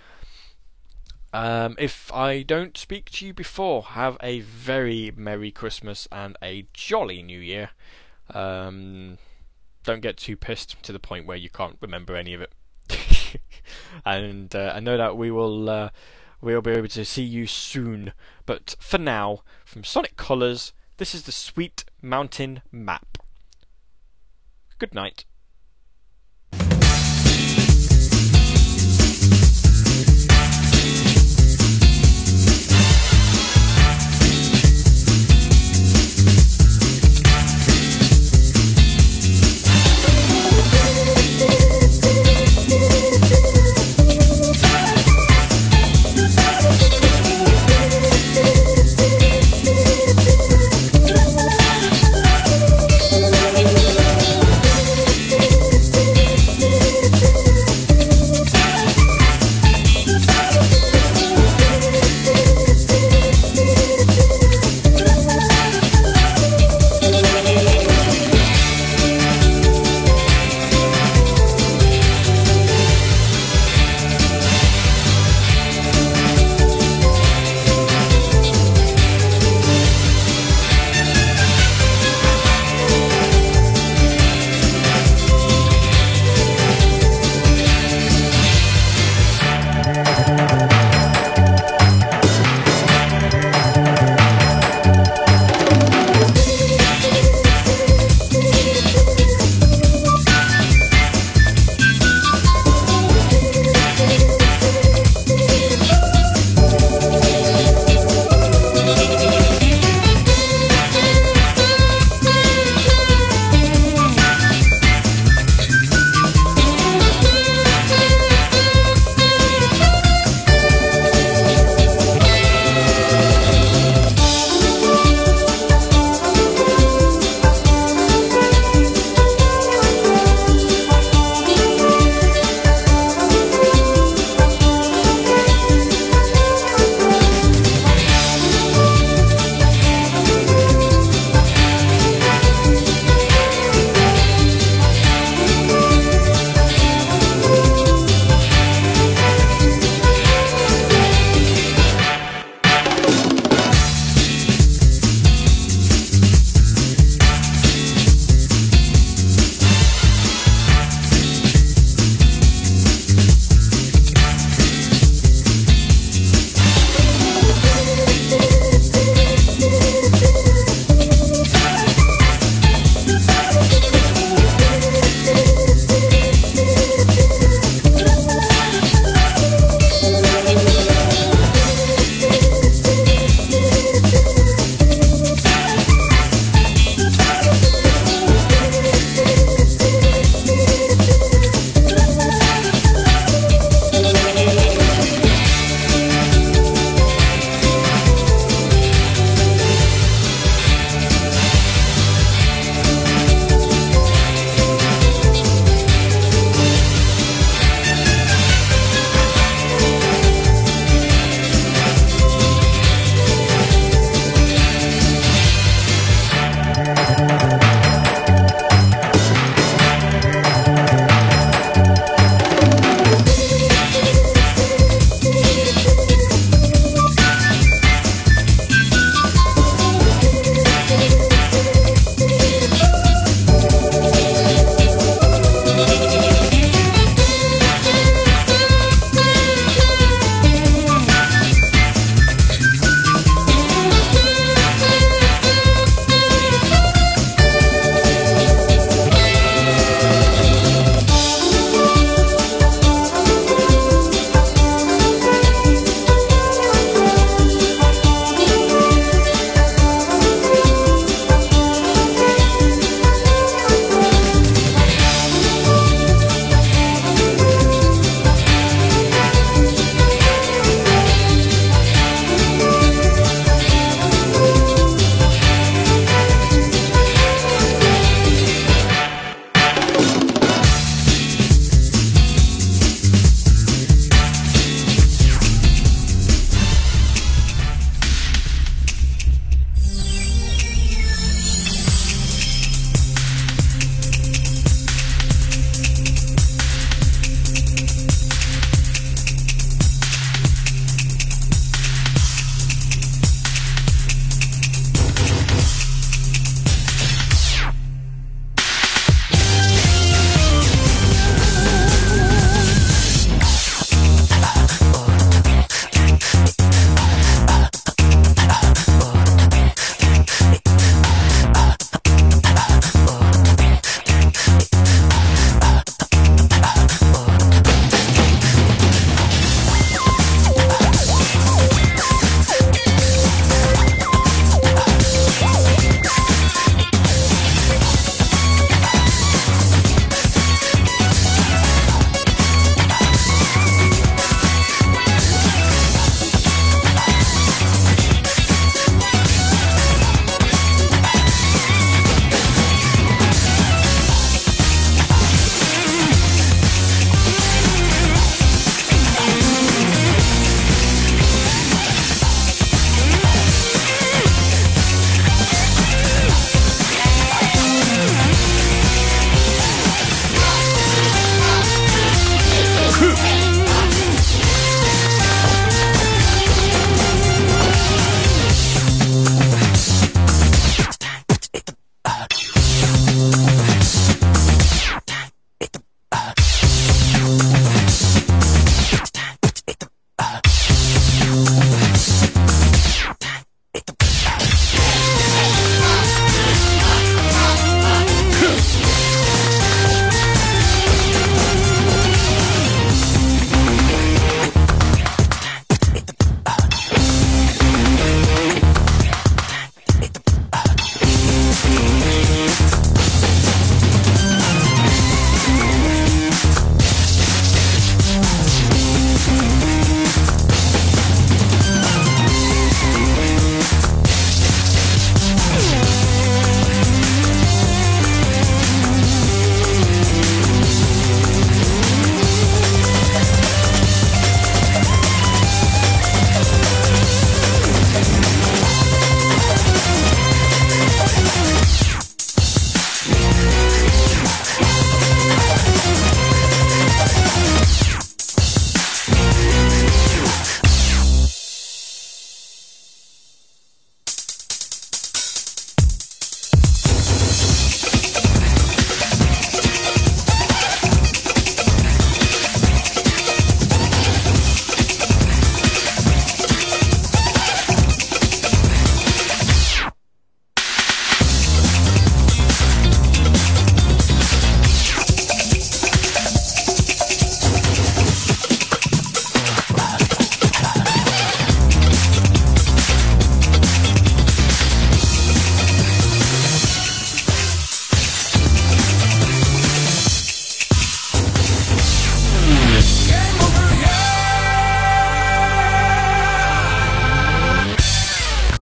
[1.33, 6.67] Um, if I don't speak to you before, have a very Merry Christmas and a
[6.73, 7.71] jolly New Year.
[8.33, 9.17] Um,
[9.83, 12.53] don't get too pissed to the point where you can't remember any of it.
[14.05, 15.89] and uh, I know that we will uh,
[16.41, 18.13] we'll be able to see you soon.
[18.45, 23.17] But for now, from Sonic Colors, this is the Sweet Mountain Map.
[24.79, 25.25] Good night.